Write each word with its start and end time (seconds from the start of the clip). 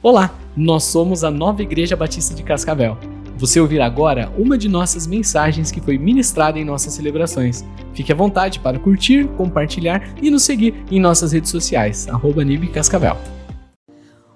Olá, 0.00 0.32
nós 0.56 0.84
somos 0.84 1.24
a 1.24 1.30
Nova 1.30 1.60
Igreja 1.60 1.96
Batista 1.96 2.32
de 2.32 2.44
Cascavel. 2.44 2.96
Você 3.36 3.58
ouvirá 3.58 3.86
agora 3.86 4.32
uma 4.38 4.56
de 4.56 4.68
nossas 4.68 5.08
mensagens 5.08 5.72
que 5.72 5.80
foi 5.80 5.98
ministrada 5.98 6.56
em 6.56 6.64
nossas 6.64 6.94
celebrações. 6.94 7.64
Fique 7.94 8.12
à 8.12 8.14
vontade 8.14 8.60
para 8.60 8.78
curtir, 8.78 9.26
compartilhar 9.36 10.14
e 10.22 10.30
nos 10.30 10.44
seguir 10.44 10.72
em 10.88 11.00
nossas 11.00 11.32
redes 11.32 11.50
sociais, 11.50 12.06
arroba 12.06 12.42
Cascavel. 12.72 13.16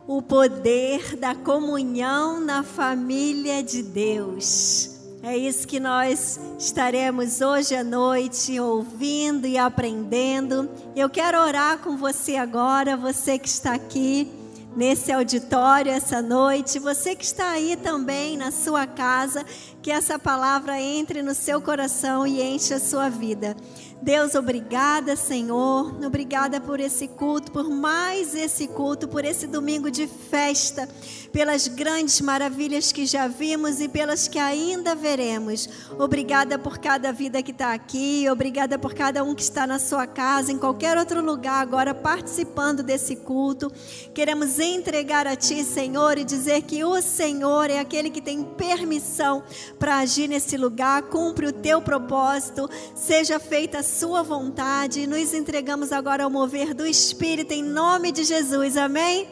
O 0.04 0.21
poder 0.21 1.17
da 1.17 1.33
comunhão 1.33 2.44
na 2.44 2.65
família 2.65 3.63
de 3.63 3.85
Deus. 3.85 4.99
É 5.22 5.37
isso 5.37 5.69
que 5.69 5.79
nós 5.79 6.40
estaremos 6.58 7.40
hoje 7.40 7.76
à 7.76 7.85
noite 7.85 8.58
ouvindo 8.58 9.47
e 9.47 9.56
aprendendo. 9.56 10.69
Eu 10.97 11.08
quero 11.08 11.40
orar 11.40 11.79
com 11.79 11.97
você 11.97 12.35
agora, 12.35 12.97
você 12.97 13.38
que 13.38 13.47
está 13.47 13.74
aqui 13.74 14.42
nesse 14.76 15.12
auditório 15.12 15.92
essa 15.92 16.23
noite, 16.23 16.78
você 16.78 17.14
que 17.14 17.24
está 17.24 17.50
aí 17.50 17.76
também 17.76 18.36
na 18.36 18.50
sua 18.50 18.86
casa, 18.86 19.44
que 19.82 19.91
essa 19.91 20.16
palavra 20.16 20.80
entre 20.80 21.22
no 21.22 21.34
seu 21.34 21.60
coração 21.60 22.24
e 22.24 22.41
enche 22.41 22.72
a 22.72 22.78
sua 22.78 23.09
vida. 23.09 23.56
Deus, 24.02 24.34
obrigada, 24.34 25.14
Senhor. 25.14 25.95
Obrigada 26.05 26.60
por 26.60 26.80
esse 26.80 27.06
culto, 27.06 27.52
por 27.52 27.70
mais 27.70 28.34
esse 28.34 28.66
culto, 28.66 29.06
por 29.06 29.24
esse 29.24 29.46
domingo 29.46 29.92
de 29.92 30.08
festa, 30.08 30.88
pelas 31.32 31.68
grandes 31.68 32.20
maravilhas 32.20 32.91
que 32.91 33.06
já 33.06 33.28
vimos 33.28 33.80
e 33.80 33.88
pelas 33.88 34.27
que 34.27 34.41
ainda 34.41 34.96
veremos. 34.96 35.68
Obrigada 35.96 36.58
por 36.58 36.78
cada 36.78 37.12
vida 37.12 37.44
que 37.44 37.52
está 37.52 37.72
aqui, 37.72 38.28
obrigada 38.28 38.77
por 38.77 38.92
cada 38.92 39.22
um 39.22 39.36
que 39.36 39.42
está 39.42 39.69
na 39.69 39.78
sua 39.78 40.05
casa, 40.05 40.50
em 40.50 40.58
qualquer 40.58 40.98
outro 40.98 41.24
lugar, 41.24 41.62
agora 41.62 41.94
participando 41.94 42.83
desse 42.83 43.14
culto. 43.14 43.70
Queremos 44.12 44.58
entregar 44.58 45.28
a 45.28 45.36
Ti, 45.36 45.62
Senhor, 45.62 46.19
e 46.19 46.24
dizer 46.24 46.62
que 46.62 46.83
o 46.83 47.00
Senhor 47.00 47.70
é 47.70 47.78
aquele 47.78 48.10
que 48.10 48.20
tem 48.20 48.42
permissão 48.42 49.44
para 49.83 49.98
agir 49.98 50.28
nesse 50.28 50.56
lugar, 50.56 51.02
cumpre 51.02 51.44
o 51.44 51.52
Teu 51.52 51.83
propósito, 51.83 52.70
seja 52.94 53.41
feita 53.41 53.80
a 53.80 53.83
sua 53.83 54.22
vontade. 54.22 55.08
Nos 55.08 55.34
entregamos 55.34 55.91
agora 55.91 56.22
ao 56.22 56.30
mover 56.30 56.72
do 56.72 56.86
Espírito 56.86 57.52
em 57.52 57.64
nome 57.64 58.12
de 58.12 58.22
Jesus. 58.22 58.77
Amém? 58.77 59.27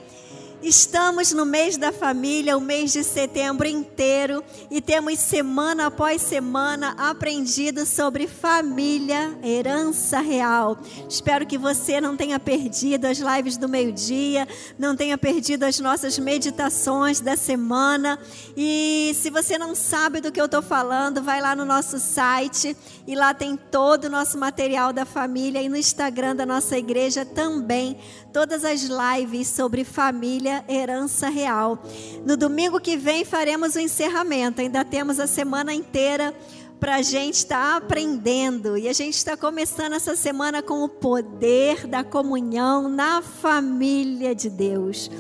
Estamos 0.62 1.32
no 1.32 1.46
mês 1.46 1.78
da 1.78 1.90
família, 1.90 2.56
o 2.56 2.60
mês 2.60 2.92
de 2.92 3.02
setembro 3.02 3.66
inteiro, 3.66 4.44
e 4.70 4.82
temos 4.82 5.18
semana 5.18 5.86
após 5.86 6.20
semana 6.20 6.94
aprendido 6.98 7.86
sobre 7.86 8.26
família, 8.26 9.38
herança 9.42 10.20
real. 10.20 10.78
Espero 11.08 11.46
que 11.46 11.56
você 11.56 11.98
não 11.98 12.14
tenha 12.14 12.38
perdido 12.38 13.06
as 13.06 13.18
lives 13.18 13.56
do 13.56 13.70
meio-dia, 13.70 14.46
não 14.78 14.94
tenha 14.94 15.16
perdido 15.16 15.64
as 15.64 15.80
nossas 15.80 16.18
meditações 16.18 17.20
da 17.20 17.38
semana. 17.38 18.18
E 18.54 19.16
se 19.16 19.30
você 19.30 19.56
não 19.56 19.74
sabe 19.74 20.20
do 20.20 20.30
que 20.30 20.40
eu 20.40 20.44
estou 20.44 20.60
falando, 20.60 21.22
vai 21.22 21.40
lá 21.40 21.56
no 21.56 21.64
nosso 21.64 21.98
site 21.98 22.76
e 23.06 23.14
lá 23.14 23.32
tem 23.32 23.56
todo 23.56 24.04
o 24.04 24.10
nosso 24.10 24.36
material 24.36 24.92
da 24.92 25.06
família 25.06 25.62
e 25.62 25.70
no 25.70 25.76
Instagram 25.76 26.36
da 26.36 26.44
nossa 26.44 26.76
igreja 26.76 27.24
também 27.24 27.96
todas 28.32 28.64
as 28.64 28.82
lives 28.82 29.48
sobre 29.48 29.84
família, 29.84 30.64
herança 30.68 31.28
real. 31.28 31.82
No 32.24 32.36
domingo 32.36 32.80
que 32.80 32.96
vem 32.96 33.24
faremos 33.24 33.74
o 33.74 33.80
encerramento, 33.80 34.60
ainda 34.60 34.84
temos 34.84 35.18
a 35.18 35.26
semana 35.26 35.74
inteira 35.74 36.34
para 36.78 36.96
a 36.96 37.02
gente 37.02 37.34
estar 37.34 37.72
tá 37.72 37.76
aprendendo. 37.76 38.78
E 38.78 38.88
a 38.88 38.92
gente 38.92 39.14
está 39.14 39.36
começando 39.36 39.92
essa 39.92 40.16
semana 40.16 40.62
com 40.62 40.82
o 40.82 40.88
poder 40.88 41.86
da 41.86 42.02
comunhão 42.02 42.88
na 42.88 43.20
família 43.20 44.34
de 44.34 44.48
Deus. 44.48 45.10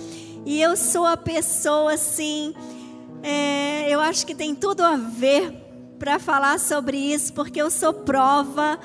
E 0.46 0.60
eu 0.60 0.76
sou 0.76 1.04
a 1.04 1.16
pessoa 1.16 1.92
assim, 1.94 2.54
é, 3.22 3.90
eu 3.90 4.00
acho 4.00 4.26
que 4.26 4.34
tem 4.34 4.54
tudo 4.54 4.82
a 4.82 4.96
ver 4.96 5.52
para 5.98 6.18
falar 6.18 6.58
sobre 6.58 6.96
isso, 6.96 7.34
porque 7.34 7.60
eu 7.60 7.70
sou 7.70 7.92
prova 7.92 8.80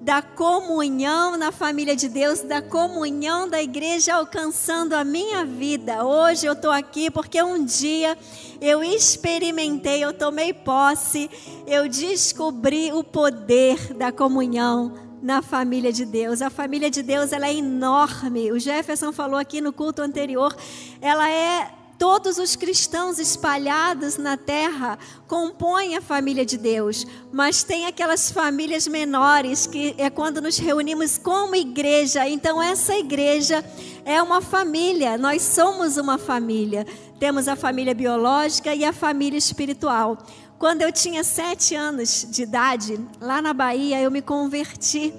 da 0.00 0.22
comunhão 0.22 1.36
na 1.36 1.52
família 1.52 1.94
de 1.94 2.08
Deus, 2.08 2.40
da 2.40 2.62
comunhão 2.62 3.46
da 3.46 3.62
igreja 3.62 4.14
alcançando 4.14 4.94
a 4.94 5.04
minha 5.04 5.44
vida. 5.44 6.04
Hoje 6.04 6.46
eu 6.46 6.54
estou 6.54 6.70
aqui 6.70 7.10
porque 7.10 7.42
um 7.42 7.62
dia 7.62 8.16
eu 8.62 8.82
experimentei, 8.82 10.02
eu 10.02 10.14
tomei 10.14 10.54
posse, 10.54 11.30
eu 11.66 11.86
descobri 11.86 12.90
o 12.92 13.04
poder 13.04 13.92
da 13.92 14.10
comunhão 14.10 14.94
na 15.22 15.42
família 15.42 15.92
de 15.92 16.06
Deus. 16.06 16.40
A 16.40 16.48
família 16.48 16.90
de 16.90 17.02
Deus 17.02 17.30
ela 17.30 17.46
é 17.46 17.54
enorme. 17.54 18.50
O 18.52 18.58
Jefferson 18.58 19.12
falou 19.12 19.38
aqui 19.38 19.60
no 19.60 19.70
culto 19.70 20.00
anterior, 20.00 20.56
ela 21.02 21.30
é 21.30 21.70
Todos 22.00 22.38
os 22.38 22.56
cristãos 22.56 23.18
espalhados 23.18 24.16
na 24.16 24.34
terra 24.34 24.98
compõem 25.28 25.98
a 25.98 26.00
família 26.00 26.46
de 26.46 26.56
Deus, 26.56 27.06
mas 27.30 27.62
tem 27.62 27.84
aquelas 27.84 28.32
famílias 28.32 28.88
menores 28.88 29.66
que 29.66 29.94
é 29.98 30.08
quando 30.08 30.40
nos 30.40 30.56
reunimos 30.56 31.18
como 31.18 31.54
igreja. 31.54 32.26
Então, 32.26 32.62
essa 32.62 32.96
igreja 32.96 33.62
é 34.02 34.22
uma 34.22 34.40
família, 34.40 35.18
nós 35.18 35.42
somos 35.42 35.98
uma 35.98 36.16
família. 36.16 36.86
Temos 37.18 37.46
a 37.46 37.54
família 37.54 37.94
biológica 37.94 38.74
e 38.74 38.82
a 38.82 38.94
família 38.94 39.36
espiritual. 39.36 40.16
Quando 40.58 40.80
eu 40.80 40.90
tinha 40.90 41.22
sete 41.22 41.74
anos 41.74 42.26
de 42.30 42.44
idade, 42.44 42.98
lá 43.20 43.42
na 43.42 43.52
Bahia, 43.52 44.00
eu 44.00 44.10
me 44.10 44.22
converti. 44.22 45.12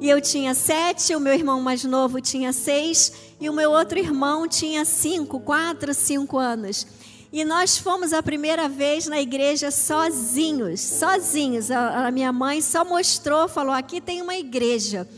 E 0.00 0.08
eu 0.10 0.20
tinha 0.20 0.54
sete, 0.54 1.14
o 1.14 1.20
meu 1.20 1.32
irmão 1.32 1.60
mais 1.60 1.84
novo 1.84 2.20
tinha 2.20 2.52
seis 2.52 3.12
e 3.40 3.48
o 3.48 3.52
meu 3.52 3.70
outro 3.70 3.98
irmão 3.98 4.48
tinha 4.48 4.84
cinco, 4.84 5.40
quatro, 5.40 5.94
cinco 5.94 6.38
anos. 6.38 6.86
E 7.32 7.44
nós 7.44 7.76
fomos 7.76 8.12
a 8.12 8.22
primeira 8.22 8.68
vez 8.68 9.06
na 9.06 9.20
igreja 9.20 9.70
sozinhos, 9.70 10.80
sozinhos. 10.80 11.70
A, 11.70 12.06
a 12.06 12.10
minha 12.10 12.32
mãe 12.32 12.60
só 12.60 12.84
mostrou, 12.84 13.48
falou: 13.48 13.72
aqui 13.74 14.00
tem 14.00 14.22
uma 14.22 14.36
igreja. 14.36 15.08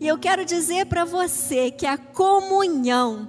E 0.00 0.08
eu 0.08 0.18
quero 0.18 0.44
dizer 0.44 0.86
para 0.86 1.04
você 1.04 1.70
que 1.70 1.86
a 1.86 1.98
comunhão, 1.98 3.28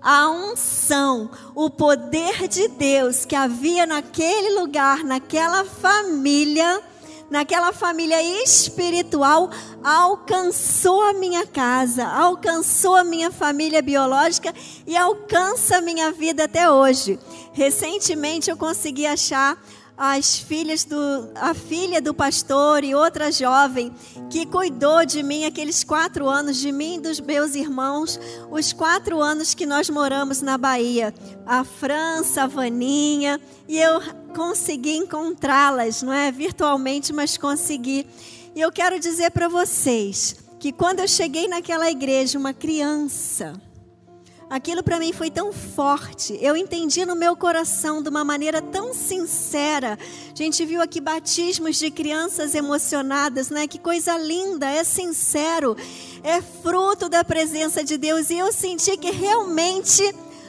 a 0.00 0.28
unção, 0.30 1.30
o 1.54 1.68
poder 1.68 2.48
de 2.48 2.68
Deus 2.68 3.24
que 3.24 3.36
havia 3.36 3.86
naquele 3.86 4.58
lugar, 4.58 5.04
naquela 5.04 5.64
família, 5.64 6.82
naquela 7.30 7.72
família 7.72 8.22
espiritual, 8.42 9.50
alcançou 9.82 11.02
a 11.02 11.12
minha 11.12 11.46
casa, 11.46 12.06
alcançou 12.06 12.96
a 12.96 13.04
minha 13.04 13.30
família 13.30 13.82
biológica 13.82 14.54
e 14.86 14.96
alcança 14.96 15.78
a 15.78 15.80
minha 15.82 16.10
vida 16.10 16.44
até 16.44 16.70
hoje. 16.70 17.18
Recentemente 17.52 18.50
eu 18.50 18.56
consegui 18.56 19.06
achar 19.06 19.58
as 19.98 20.38
filhas 20.38 20.84
do, 20.84 21.28
a 21.34 21.52
filha 21.52 22.00
do 22.00 22.14
pastor 22.14 22.84
e 22.84 22.94
outra 22.94 23.32
jovem 23.32 23.92
que 24.30 24.46
cuidou 24.46 25.04
de 25.04 25.24
mim 25.24 25.44
aqueles 25.44 25.82
quatro 25.82 26.28
anos, 26.28 26.56
de 26.56 26.70
mim 26.70 26.96
e 26.96 27.00
dos 27.00 27.18
meus 27.18 27.56
irmãos, 27.56 28.18
os 28.48 28.72
quatro 28.72 29.20
anos 29.20 29.54
que 29.54 29.66
nós 29.66 29.90
moramos 29.90 30.40
na 30.40 30.56
Bahia. 30.56 31.12
A 31.44 31.64
França, 31.64 32.44
a 32.44 32.46
Vaninha, 32.46 33.40
e 33.66 33.76
eu 33.76 34.00
consegui 34.28 34.96
encontrá-las, 34.96 36.02
não 36.02 36.12
é 36.12 36.30
virtualmente, 36.30 37.12
mas 37.12 37.36
consegui. 37.36 38.06
E 38.54 38.60
eu 38.60 38.70
quero 38.70 39.00
dizer 39.00 39.30
para 39.30 39.48
vocês 39.48 40.36
que 40.58 40.72
quando 40.72 41.00
eu 41.00 41.08
cheguei 41.08 41.48
naquela 41.48 41.90
igreja, 41.90 42.38
uma 42.38 42.52
criança, 42.52 43.60
Aquilo 44.50 44.82
para 44.82 44.98
mim 44.98 45.12
foi 45.12 45.30
tão 45.30 45.52
forte. 45.52 46.38
Eu 46.40 46.56
entendi 46.56 47.04
no 47.04 47.14
meu 47.14 47.36
coração 47.36 48.02
de 48.02 48.08
uma 48.08 48.24
maneira 48.24 48.62
tão 48.62 48.94
sincera. 48.94 49.98
A 50.32 50.34
gente 50.34 50.64
viu 50.64 50.80
aqui 50.80 51.02
batismos 51.02 51.76
de 51.76 51.90
crianças 51.90 52.54
emocionadas, 52.54 53.50
né? 53.50 53.66
Que 53.66 53.78
coisa 53.78 54.16
linda, 54.16 54.66
é 54.70 54.82
sincero, 54.84 55.76
é 56.24 56.40
fruto 56.40 57.10
da 57.10 57.22
presença 57.22 57.84
de 57.84 57.98
Deus. 57.98 58.30
E 58.30 58.38
eu 58.38 58.50
senti 58.50 58.96
que 58.96 59.10
realmente 59.10 60.02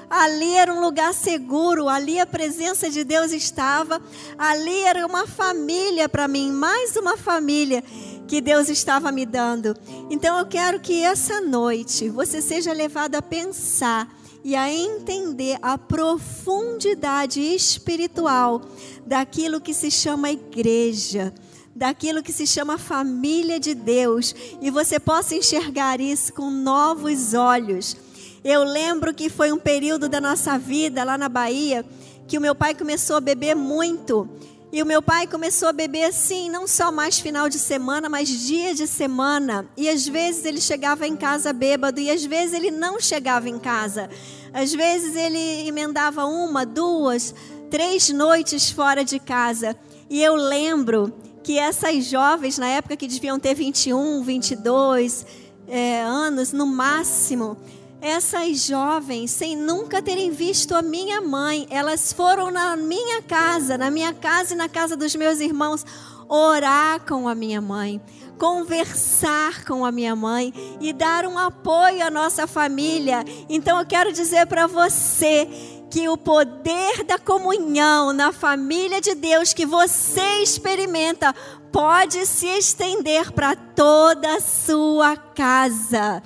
ali 0.10 0.56
era 0.56 0.74
um 0.74 0.82
lugar 0.82 1.14
seguro, 1.14 1.88
ali 1.88 2.20
a 2.20 2.26
presença 2.26 2.90
de 2.90 3.04
Deus 3.04 3.32
estava, 3.32 4.02
ali 4.38 4.80
era 4.84 5.06
uma 5.06 5.28
família 5.28 6.10
para 6.10 6.28
mim, 6.28 6.52
mais 6.52 6.96
uma 6.96 7.16
família 7.16 7.84
que 8.28 8.42
Deus 8.42 8.70
estava 8.70 9.12
me 9.12 9.26
dando. 9.26 9.76
Então 10.10 10.38
eu 10.38 10.46
quero 10.46 10.80
que 10.80 11.04
essa 11.04 11.42
noite 11.42 12.10
você 12.10 12.42
seja 12.42 12.74
levado 12.74 13.16
a 13.16 13.22
pensar 13.22 14.08
e 14.44 14.56
a 14.56 14.72
entender 14.72 15.58
a 15.62 15.78
profundidade 15.78 17.42
espiritual 17.42 18.62
daquilo 19.06 19.60
que 19.60 19.74
se 19.74 19.92
chama 19.92 20.32
igreja, 20.32 21.34
daquilo 21.76 22.24
que 22.24 22.32
se 22.32 22.48
chama 22.48 22.78
família 22.78 23.60
de 23.60 23.74
Deus, 23.74 24.34
e 24.62 24.70
você 24.72 25.00
possa 25.00 25.36
enxergar 25.36 26.00
isso 26.00 26.34
com 26.34 26.50
novos 26.50 27.34
olhos. 27.34 27.96
Eu 28.44 28.64
lembro 28.64 29.14
que 29.14 29.30
foi 29.30 29.52
um 29.52 29.58
período 29.58 30.08
da 30.08 30.22
nossa 30.22 30.58
vida 30.58 31.04
lá 31.04 31.18
na 31.18 31.28
Bahia 31.28 31.86
que 32.28 32.38
o 32.38 32.42
meu 32.42 32.54
pai 32.54 32.76
começou 32.76 33.18
a 33.18 33.20
beber 33.20 33.56
muito 33.56 34.30
E 34.72 34.84
o 34.84 34.86
meu 34.86 35.02
pai 35.02 35.26
começou 35.26 35.68
a 35.68 35.74
beber 35.74 36.06
assim, 36.06 36.48
não 36.48 36.68
só 36.68 36.92
mais 36.92 37.20
final 37.20 37.50
de 37.50 37.58
semana, 37.58 38.08
mas 38.08 38.30
dia 38.30 38.76
de 38.76 38.86
semana. 38.86 39.68
E 39.76 39.90
às 39.90 40.08
vezes 40.08 40.46
ele 40.46 40.62
chegava 40.62 41.08
em 41.08 41.16
casa 41.16 41.52
bêbado 41.52 42.00
e 42.00 42.12
às 42.12 42.24
vezes 42.24 42.54
ele 42.54 42.70
não 42.70 43.00
chegava 43.00 43.50
em 43.50 43.58
casa. 43.58 44.10
Às 44.54 44.72
vezes 44.72 45.16
ele 45.16 45.68
emendava 45.68 46.26
uma, 46.26 46.68
duas, 46.68 47.34
três 47.72 48.10
noites 48.10 48.70
fora 48.70 49.04
de 49.04 49.20
casa. 49.20 49.76
E 50.08 50.22
eu 50.22 50.36
lembro 50.36 51.12
que 51.44 51.58
essas 51.58 52.06
jovens, 52.06 52.60
na 52.60 52.68
época 52.68 52.96
que 52.96 53.08
deviam 53.08 53.40
ter 53.40 53.56
21, 53.56 54.22
22 54.22 55.26
é, 55.68 56.04
anos 56.04 56.52
no 56.52 56.68
máximo, 56.68 57.58
essas 58.02 58.66
jovens, 58.66 59.32
sem 59.32 59.56
nunca 59.56 60.02
terem 60.02 60.32
visto 60.32 60.74
a 60.74 60.82
minha 60.82 61.22
mãe, 61.22 61.68
elas 61.70 62.14
foram 62.14 62.50
na 62.50 62.76
minha 62.76 63.22
casa, 63.22 63.78
na 63.78 63.92
minha 63.92 64.14
casa 64.14 64.54
e 64.54 64.58
na 64.58 64.70
casa 64.70 64.96
dos 64.96 65.16
meus 65.16 65.40
irmãos, 65.40 65.86
orar 66.28 67.02
com 67.02 67.28
a 67.28 67.36
minha 67.36 67.60
mãe, 67.60 68.02
conversar 68.38 69.66
com 69.66 69.84
a 69.84 69.92
minha 69.92 70.16
mãe 70.16 70.54
e 70.80 70.94
dar 70.94 71.26
um 71.26 71.38
apoio 71.38 72.06
à 72.06 72.10
nossa 72.10 72.48
família. 72.48 73.26
Então 73.50 73.80
eu 73.80 73.86
quero 73.86 74.14
dizer 74.14 74.48
para 74.48 74.66
você 74.66 75.48
que 75.90 76.08
o 76.08 76.16
poder 76.16 77.04
da 77.04 77.18
comunhão 77.18 78.14
na 78.14 78.32
família 78.32 79.02
de 79.02 79.16
Deus 79.16 79.54
que 79.54 79.66
você 79.66 80.42
experimenta 80.42 81.36
pode 81.72 82.26
se 82.26 82.48
estender 82.48 83.32
para 83.32 83.56
toda 83.56 84.36
a 84.36 84.40
sua 84.40 85.18
casa. 85.18 86.22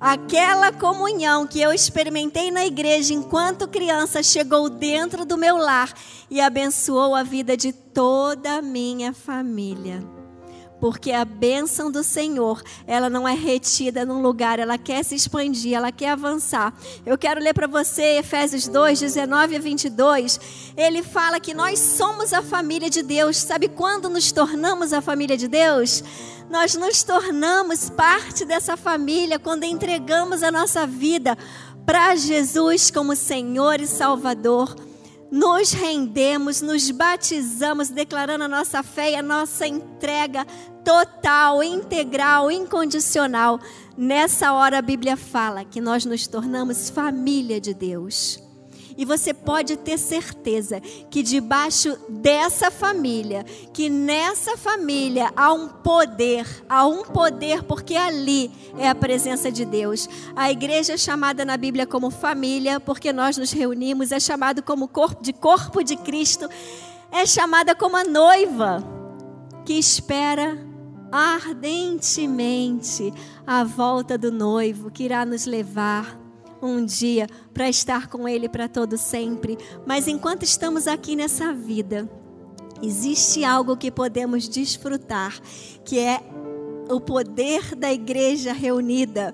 Aquela 0.00 0.72
comunhão 0.72 1.46
que 1.46 1.60
eu 1.60 1.72
experimentei 1.72 2.50
na 2.50 2.66
igreja 2.66 3.14
enquanto 3.14 3.68
criança 3.68 4.22
chegou 4.22 4.68
dentro 4.68 5.24
do 5.24 5.38
meu 5.38 5.56
lar 5.56 5.92
e 6.30 6.40
abençoou 6.40 7.14
a 7.14 7.22
vida 7.22 7.56
de 7.56 7.72
toda 7.72 8.58
a 8.58 8.62
minha 8.62 9.14
família. 9.14 10.16
Porque 10.78 11.10
a 11.10 11.24
bênção 11.24 11.90
do 11.90 12.04
Senhor, 12.04 12.62
ela 12.86 13.08
não 13.08 13.26
é 13.26 13.32
retida 13.32 14.04
num 14.04 14.20
lugar, 14.20 14.58
ela 14.58 14.76
quer 14.76 15.02
se 15.02 15.14
expandir, 15.14 15.74
ela 15.74 15.90
quer 15.90 16.10
avançar. 16.10 16.74
Eu 17.04 17.16
quero 17.16 17.40
ler 17.40 17.54
para 17.54 17.66
você 17.66 18.18
Efésios 18.18 18.68
2, 18.68 19.00
19 19.00 19.56
a 19.56 19.58
22. 19.58 20.38
Ele 20.76 21.02
fala 21.02 21.40
que 21.40 21.54
nós 21.54 21.78
somos 21.78 22.34
a 22.34 22.42
família 22.42 22.90
de 22.90 23.02
Deus. 23.02 23.38
Sabe 23.38 23.68
quando 23.68 24.10
nos 24.10 24.30
tornamos 24.30 24.92
a 24.92 25.00
família 25.00 25.36
de 25.36 25.48
Deus? 25.48 26.04
Nós 26.48 26.74
nos 26.74 27.02
tornamos 27.02 27.90
parte 27.90 28.44
dessa 28.44 28.76
família 28.76 29.38
quando 29.38 29.64
entregamos 29.64 30.42
a 30.42 30.50
nossa 30.50 30.86
vida 30.86 31.36
para 31.84 32.14
Jesus 32.14 32.90
como 32.90 33.16
Senhor 33.16 33.80
e 33.80 33.86
Salvador. 33.86 34.74
Nos 35.30 35.72
rendemos, 35.72 36.60
nos 36.60 36.90
batizamos, 36.90 37.88
declarando 37.88 38.44
a 38.44 38.48
nossa 38.48 38.82
fé 38.82 39.10
e 39.10 39.16
a 39.16 39.22
nossa 39.22 39.66
entrega 39.66 40.46
total, 40.84 41.64
integral, 41.64 42.48
incondicional. 42.48 43.58
Nessa 43.96 44.52
hora 44.52 44.78
a 44.78 44.82
Bíblia 44.82 45.16
fala 45.16 45.64
que 45.64 45.80
nós 45.80 46.04
nos 46.04 46.28
tornamos 46.28 46.88
família 46.88 47.60
de 47.60 47.74
Deus. 47.74 48.45
E 48.96 49.04
você 49.04 49.34
pode 49.34 49.76
ter 49.76 49.98
certeza 49.98 50.80
que 51.10 51.22
debaixo 51.22 51.96
dessa 52.08 52.70
família, 52.70 53.44
que 53.72 53.90
nessa 53.90 54.56
família 54.56 55.30
há 55.36 55.52
um 55.52 55.68
poder, 55.68 56.46
há 56.68 56.86
um 56.86 57.02
poder, 57.02 57.62
porque 57.64 57.94
ali 57.94 58.50
é 58.78 58.88
a 58.88 58.94
presença 58.94 59.52
de 59.52 59.64
Deus. 59.64 60.08
A 60.34 60.50
igreja 60.50 60.94
é 60.94 60.96
chamada 60.96 61.44
na 61.44 61.56
Bíblia 61.56 61.86
como 61.86 62.10
família, 62.10 62.80
porque 62.80 63.12
nós 63.12 63.36
nos 63.36 63.52
reunimos, 63.52 64.12
é 64.12 64.20
chamado 64.20 64.62
como 64.62 64.88
corpo 64.88 65.22
de 65.22 65.32
corpo 65.32 65.84
de 65.84 65.96
Cristo, 65.96 66.48
é 67.12 67.26
chamada 67.26 67.74
como 67.74 67.96
a 67.96 68.04
noiva 68.04 68.82
que 69.64 69.74
espera 69.74 70.58
ardentemente 71.10 73.12
a 73.46 73.64
volta 73.64 74.16
do 74.16 74.32
noivo 74.32 74.90
que 74.90 75.04
irá 75.04 75.24
nos 75.24 75.46
levar 75.46 76.25
um 76.66 76.84
dia 76.84 77.26
para 77.52 77.68
estar 77.68 78.08
com 78.08 78.28
Ele 78.28 78.48
para 78.48 78.68
todo 78.68 78.98
sempre. 78.98 79.56
Mas 79.86 80.08
enquanto 80.08 80.42
estamos 80.42 80.86
aqui 80.86 81.16
nessa 81.16 81.52
vida, 81.52 82.08
existe 82.82 83.44
algo 83.44 83.76
que 83.76 83.90
podemos 83.90 84.48
desfrutar, 84.48 85.38
que 85.84 85.98
é 85.98 86.20
o 86.88 87.00
poder 87.00 87.74
da 87.74 87.92
igreja 87.92 88.52
reunida. 88.52 89.32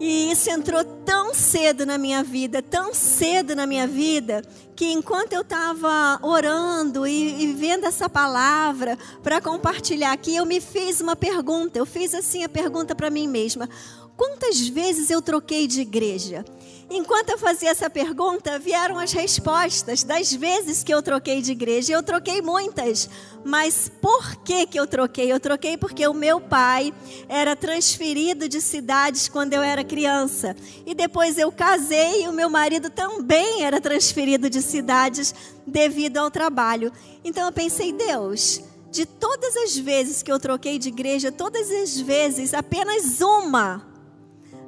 E 0.00 0.32
isso 0.32 0.50
entrou 0.50 0.84
tão 0.84 1.32
cedo 1.32 1.86
na 1.86 1.96
minha 1.96 2.22
vida, 2.22 2.60
tão 2.60 2.92
cedo 2.92 3.54
na 3.54 3.64
minha 3.64 3.86
vida, 3.86 4.42
que 4.74 4.90
enquanto 4.90 5.32
eu 5.32 5.42
estava 5.42 6.18
orando 6.20 7.06
e, 7.06 7.44
e, 7.44 7.52
vendo 7.52 7.86
essa 7.86 8.08
palavra 8.08 8.98
para 9.22 9.40
compartilhar 9.40 10.12
aqui, 10.12 10.34
eu 10.34 10.44
me 10.44 10.60
fiz 10.60 11.00
uma 11.00 11.14
pergunta. 11.14 11.78
Eu 11.78 11.86
fiz 11.86 12.12
assim 12.12 12.42
a 12.42 12.48
pergunta 12.48 12.92
para 12.92 13.08
mim 13.08 13.28
mesma: 13.28 13.68
Quantas 14.16 14.68
vezes 14.68 15.10
eu 15.10 15.20
troquei 15.20 15.66
de 15.66 15.80
igreja? 15.80 16.44
Enquanto 16.88 17.30
eu 17.30 17.38
fazia 17.38 17.70
essa 17.70 17.90
pergunta, 17.90 18.58
vieram 18.58 18.98
as 18.98 19.10
respostas 19.10 20.04
das 20.04 20.32
vezes 20.32 20.84
que 20.84 20.94
eu 20.94 21.02
troquei 21.02 21.42
de 21.42 21.50
igreja. 21.50 21.92
Eu 21.92 22.02
troquei 22.02 22.40
muitas, 22.40 23.08
mas 23.44 23.90
por 24.00 24.36
que, 24.36 24.66
que 24.66 24.78
eu 24.78 24.86
troquei? 24.86 25.32
Eu 25.32 25.40
troquei 25.40 25.76
porque 25.76 26.06
o 26.06 26.14
meu 26.14 26.40
pai 26.40 26.94
era 27.28 27.56
transferido 27.56 28.48
de 28.48 28.60
cidades 28.60 29.28
quando 29.28 29.54
eu 29.54 29.62
era 29.62 29.82
criança. 29.82 30.54
E 30.86 30.94
depois 30.94 31.36
eu 31.36 31.50
casei 31.50 32.24
e 32.24 32.28
o 32.28 32.32
meu 32.32 32.48
marido 32.48 32.90
também 32.90 33.64
era 33.64 33.80
transferido 33.80 34.48
de 34.48 34.62
cidades 34.62 35.34
devido 35.66 36.18
ao 36.18 36.30
trabalho. 36.30 36.92
Então 37.24 37.46
eu 37.46 37.52
pensei, 37.52 37.92
Deus, 37.92 38.60
de 38.92 39.06
todas 39.06 39.56
as 39.56 39.76
vezes 39.76 40.22
que 40.22 40.30
eu 40.30 40.38
troquei 40.38 40.78
de 40.78 40.90
igreja, 40.90 41.32
todas 41.32 41.68
as 41.70 41.98
vezes, 41.98 42.54
apenas 42.54 43.20
uma 43.20 43.93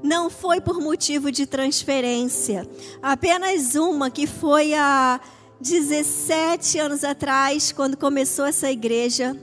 não 0.03 0.31
foi 0.31 0.61
por 0.61 0.81
motivo 0.81 1.31
de 1.31 1.47
transferência. 1.47 2.69
Apenas 3.03 3.75
uma 3.75 4.11
que 4.11 4.27
foi 4.27 4.75
há 4.75 5.21
17 5.61 6.79
anos 6.79 7.05
atrás, 7.05 7.73
quando 7.73 7.97
começou 7.97 8.45
essa 8.45 8.71
igreja. 8.71 9.37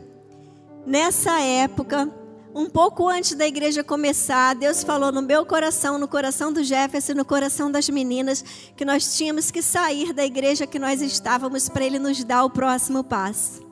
Nessa 0.85 1.39
época, 1.39 2.11
um 2.53 2.69
pouco 2.69 3.07
antes 3.07 3.33
da 3.35 3.47
igreja 3.47 3.83
começar, 3.83 4.53
Deus 4.53 4.83
falou 4.83 5.11
no 5.11 5.21
meu 5.21 5.45
coração, 5.45 5.97
no 5.97 6.07
coração 6.07 6.53
do 6.53 6.63
Jefferson, 6.63 7.13
no 7.13 7.25
coração 7.25 7.71
das 7.71 7.89
meninas, 7.89 8.43
que 8.75 8.85
nós 8.85 9.17
tínhamos 9.17 9.49
que 9.49 9.61
sair 9.61 10.13
da 10.13 10.23
igreja 10.23 10.67
que 10.67 10.77
nós 10.77 11.01
estávamos 11.01 11.67
para 11.67 11.85
Ele 11.85 11.97
nos 11.97 12.23
dar 12.23 12.43
o 12.43 12.49
próximo 12.49 13.03
passo. 13.03 13.63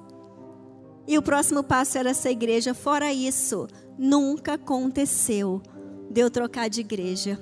E 1.07 1.17
o 1.17 1.21
próximo 1.21 1.63
passo 1.63 1.97
era 1.97 2.09
essa 2.09 2.31
igreja. 2.31 2.73
Fora 2.73 3.13
isso, 3.13 3.67
nunca 3.97 4.53
aconteceu 4.53 5.61
deu 6.11 6.29
trocar 6.29 6.69
de 6.69 6.81
igreja. 6.81 7.39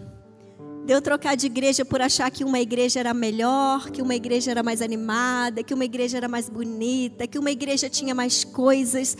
Deu 0.85 1.01
trocar 1.01 1.35
de 1.35 1.47
igreja 1.47 1.83
por 1.83 2.01
achar 2.01 2.31
que 2.31 2.43
uma 2.43 2.59
igreja 2.59 2.99
era 2.99 3.13
melhor, 3.13 3.89
que 3.89 4.01
uma 4.01 4.15
igreja 4.15 4.51
era 4.51 4.63
mais 4.63 4.81
animada, 4.81 5.63
que 5.63 5.73
uma 5.73 5.85
igreja 5.85 6.17
era 6.17 6.27
mais 6.27 6.47
bonita, 6.47 7.27
que 7.27 7.37
uma 7.37 7.51
igreja 7.51 7.89
tinha 7.89 8.15
mais 8.15 8.43
coisas. 8.43 9.17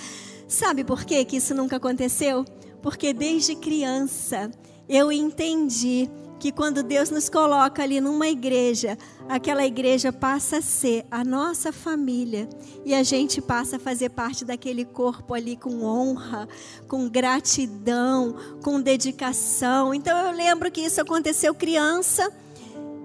Sabe 0.48 0.84
por 0.84 1.03
quê 1.03 1.25
que 1.25 1.38
isso 1.38 1.53
nunca 1.53 1.75
aconteceu? 1.75 2.46
Porque 2.82 3.13
desde 3.13 3.56
criança 3.56 4.50
eu 4.88 5.12
entendi 5.12 6.10
que 6.39 6.51
quando 6.53 6.81
Deus 6.81 7.10
nos 7.10 7.27
coloca 7.27 7.84
ali 7.84 8.00
numa 8.00 8.27
igreja, 8.29 8.98
aquela 9.27 9.65
igreja 9.65 10.13
passa 10.13 10.58
a 10.58 10.62
ser 10.62 11.05
a 11.12 11.24
nossa 11.24 11.74
família 11.74 12.48
e 12.86 12.96
a 12.96 13.03
gente 13.03 13.41
passa 13.41 13.75
a 13.75 13.79
fazer 13.79 14.10
parte 14.10 14.46
daquele 14.46 14.86
corpo 14.86 15.34
ali 15.34 15.58
com 15.58 15.84
honra, 15.84 16.48
com 16.88 17.10
gratidão, 17.10 18.36
com 18.63 18.79
dedicação. 18.79 19.93
Então 19.93 20.17
eu 20.17 20.31
lembro 20.31 20.72
que 20.72 20.81
isso 20.81 21.01
aconteceu 21.01 21.53
criança. 21.53 22.31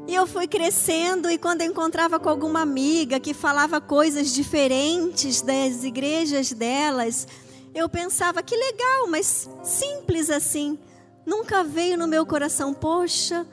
E 0.07 0.15
eu 0.15 0.27
fui 0.27 0.47
crescendo 0.47 1.31
e 1.31 1.39
quando 1.39 1.63
eu 1.63 1.67
encontrava 1.67 2.21
com 2.21 2.29
alguma 2.29 2.61
amiga 2.61 3.19
que 3.19 3.33
falava 3.33 3.81
coisas 3.81 4.35
diferentes 4.35 5.41
das 5.41 5.83
igrejas 5.83 6.53
delas, 6.53 7.27
eu 7.75 7.89
pensava 7.89 8.43
que 8.43 8.55
legal, 8.55 9.09
mas 9.09 9.49
simples 9.63 10.29
assim. 10.29 10.79
Nunca 11.27 11.65
veio 11.65 11.97
no 11.97 12.07
meu 12.07 12.27
coração, 12.27 12.75
poxa, 12.75 13.47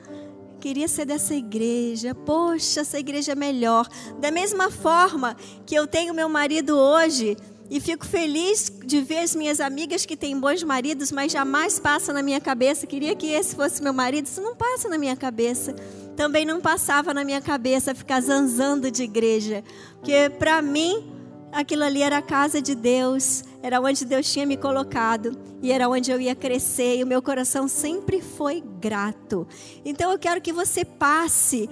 queria 0.60 0.86
ser 0.86 1.06
dessa 1.06 1.34
igreja, 1.34 2.14
poxa, 2.14 2.80
essa 2.80 2.98
igreja 2.98 3.32
é 3.32 3.34
melhor. 3.34 3.88
Da 4.20 4.30
mesma 4.30 4.70
forma 4.70 5.36
que 5.66 5.74
eu 5.74 5.86
tenho 5.86 6.14
meu 6.14 6.28
marido 6.28 6.76
hoje 6.76 7.36
e 7.70 7.80
fico 7.80 8.06
feliz 8.06 8.70
de 8.84 9.00
ver 9.00 9.20
as 9.20 9.34
minhas 9.34 9.58
amigas 9.58 10.04
que 10.04 10.16
têm 10.16 10.38
bons 10.38 10.62
maridos, 10.62 11.10
mas 11.10 11.32
jamais 11.32 11.80
passa 11.80 12.12
na 12.12 12.22
minha 12.22 12.40
cabeça, 12.40 12.86
queria 12.86 13.16
que 13.16 13.26
esse 13.26 13.56
fosse 13.56 13.82
meu 13.82 13.94
marido, 13.94 14.26
isso 14.26 14.42
não 14.42 14.54
passa 14.54 14.90
na 14.90 14.98
minha 14.98 15.16
cabeça. 15.16 15.74
Também 16.14 16.44
não 16.44 16.60
passava 16.60 17.14
na 17.14 17.24
minha 17.24 17.40
cabeça 17.40 17.94
ficar 17.94 18.20
zanzando 18.20 18.90
de 18.90 19.04
igreja, 19.04 19.64
porque 19.94 20.30
para 20.38 20.60
mim 20.60 21.10
aquilo 21.50 21.82
ali 21.82 22.02
era 22.02 22.18
a 22.18 22.22
casa 22.22 22.60
de 22.60 22.74
Deus, 22.74 23.42
era 23.62 23.80
onde 23.80 24.04
Deus 24.04 24.30
tinha 24.30 24.44
me 24.44 24.56
colocado 24.56 25.38
e 25.62 25.70
era 25.70 25.88
onde 25.88 26.10
eu 26.10 26.20
ia 26.20 26.34
crescer 26.34 26.96
e 26.96 27.04
o 27.04 27.06
meu 27.06 27.22
coração 27.22 27.68
sempre 27.68 28.20
foi 28.20 28.62
grato. 28.80 29.46
Então 29.84 30.10
eu 30.10 30.18
quero 30.18 30.40
que 30.40 30.52
você 30.52 30.84
passe 30.84 31.70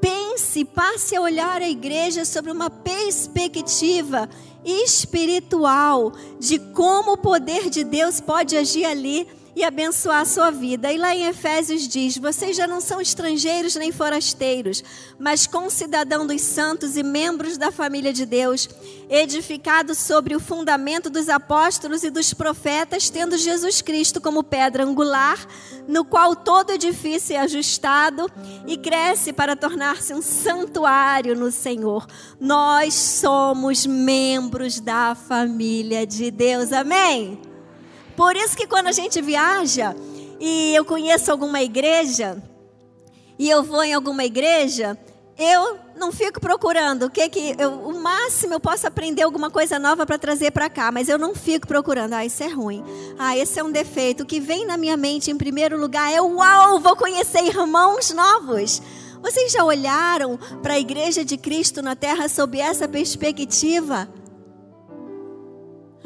pense, 0.00 0.64
passe 0.64 1.14
a 1.14 1.20
olhar 1.20 1.60
a 1.60 1.68
igreja 1.68 2.24
sobre 2.24 2.50
uma 2.50 2.70
perspectiva 2.70 4.28
espiritual 4.64 6.12
de 6.38 6.58
como 6.58 7.12
o 7.12 7.18
poder 7.18 7.68
de 7.68 7.84
Deus 7.84 8.20
pode 8.20 8.56
agir 8.56 8.84
ali 8.86 9.28
e 9.54 9.64
abençoar 9.64 10.20
a 10.20 10.24
sua 10.24 10.50
vida. 10.50 10.92
E 10.92 10.98
lá 10.98 11.14
em 11.14 11.26
Efésios 11.26 11.86
diz: 11.88 12.16
Vocês 12.16 12.56
já 12.56 12.66
não 12.66 12.80
são 12.80 13.00
estrangeiros 13.00 13.74
nem 13.76 13.92
forasteiros, 13.92 14.82
mas 15.18 15.46
concidadão 15.46 16.26
dos 16.26 16.40
santos 16.42 16.96
e 16.96 17.02
membros 17.02 17.56
da 17.58 17.70
família 17.70 18.12
de 18.12 18.24
Deus, 18.24 18.68
edificados 19.08 19.98
sobre 19.98 20.34
o 20.34 20.40
fundamento 20.40 21.10
dos 21.10 21.28
apóstolos 21.28 22.04
e 22.04 22.10
dos 22.10 22.32
profetas, 22.32 23.10
tendo 23.10 23.36
Jesus 23.36 23.82
Cristo 23.82 24.20
como 24.20 24.42
pedra 24.42 24.84
angular, 24.84 25.46
no 25.88 26.04
qual 26.04 26.36
todo 26.36 26.70
edifício 26.72 27.34
é 27.34 27.40
ajustado 27.40 28.30
e 28.66 28.76
cresce 28.76 29.32
para 29.32 29.56
tornar-se 29.56 30.14
um 30.14 30.22
santuário 30.22 31.36
no 31.36 31.50
Senhor. 31.50 32.06
Nós 32.38 32.94
somos 32.94 33.86
membros 33.86 34.80
da 34.80 35.14
família 35.14 36.06
de 36.06 36.30
Deus. 36.30 36.72
Amém? 36.72 37.49
Por 38.16 38.36
isso 38.36 38.56
que 38.56 38.66
quando 38.66 38.88
a 38.88 38.92
gente 38.92 39.20
viaja 39.20 39.94
e 40.38 40.74
eu 40.74 40.84
conheço 40.84 41.30
alguma 41.30 41.62
igreja 41.62 42.42
e 43.38 43.48
eu 43.48 43.62
vou 43.62 43.82
em 43.82 43.94
alguma 43.94 44.24
igreja, 44.24 44.98
eu 45.38 45.78
não 45.96 46.12
fico 46.12 46.38
procurando 46.38 47.06
o 47.06 47.10
que 47.10 47.26
que 47.30 47.54
eu, 47.58 47.72
o 47.72 47.98
máximo 47.98 48.52
eu 48.52 48.60
posso 48.60 48.86
aprender 48.86 49.22
alguma 49.22 49.50
coisa 49.50 49.78
nova 49.78 50.04
para 50.04 50.18
trazer 50.18 50.50
para 50.50 50.68
cá, 50.68 50.92
mas 50.92 51.08
eu 51.08 51.18
não 51.18 51.34
fico 51.34 51.66
procurando. 51.66 52.12
Ah, 52.12 52.24
isso 52.24 52.42
é 52.42 52.48
ruim. 52.48 52.84
Ah, 53.18 53.36
esse 53.36 53.58
é 53.58 53.64
um 53.64 53.72
defeito. 53.72 54.22
O 54.22 54.26
que 54.26 54.38
vem 54.38 54.66
na 54.66 54.76
minha 54.76 54.96
mente 54.96 55.30
em 55.30 55.36
primeiro 55.38 55.80
lugar 55.80 56.12
é 56.12 56.20
uau, 56.20 56.80
vou 56.80 56.94
conhecer 56.94 57.42
irmãos 57.44 58.10
novos. 58.10 58.82
Vocês 59.22 59.52
já 59.52 59.64
olharam 59.64 60.38
para 60.62 60.74
a 60.74 60.78
igreja 60.78 61.24
de 61.24 61.38
Cristo 61.38 61.80
na 61.80 61.96
terra 61.96 62.28
sob 62.28 62.58
essa 62.58 62.86
perspectiva? 62.86 64.08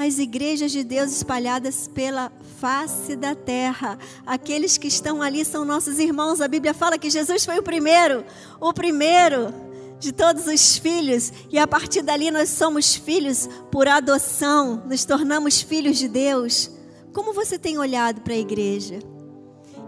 As 0.04 0.18
igrejas 0.18 0.70
de 0.70 0.84
Deus 0.84 1.11
espalhadas 1.11 1.88
pela 1.88 2.30
face 2.61 3.16
da 3.16 3.34
terra. 3.34 3.99
Aqueles 4.26 4.78
que 4.78 4.87
estão 4.87 5.23
ali 5.23 5.44
são 5.44 5.64
nossos 5.64 5.99
irmãos. 5.99 6.40
A 6.40 6.49
Bíblia 6.49 6.75
fala 6.75 6.99
que 6.99 7.11
Jesus 7.11 7.44
foi 7.44 7.58
o 7.58 7.62
primeiro, 7.62 8.25
o 8.61 8.73
primeiro 8.73 9.52
de 9.99 10.12
todos 10.12 10.46
os 10.46 10.76
filhos, 10.76 11.32
e 11.50 11.58
a 11.58 11.66
partir 11.66 12.02
dali 12.02 12.30
nós 12.30 12.50
somos 12.50 12.94
filhos 12.94 13.49
por 13.70 13.88
adoção, 13.88 14.82
nos 14.87 15.04
tornamos 15.04 15.62
filhos 15.62 15.96
de 15.96 16.08
Deus. 16.08 16.70
Como 17.12 17.32
você 17.32 17.58
tem 17.58 17.78
olhado 17.78 18.20
para 18.20 18.34
a 18.34 18.38
igreja? 18.38 18.99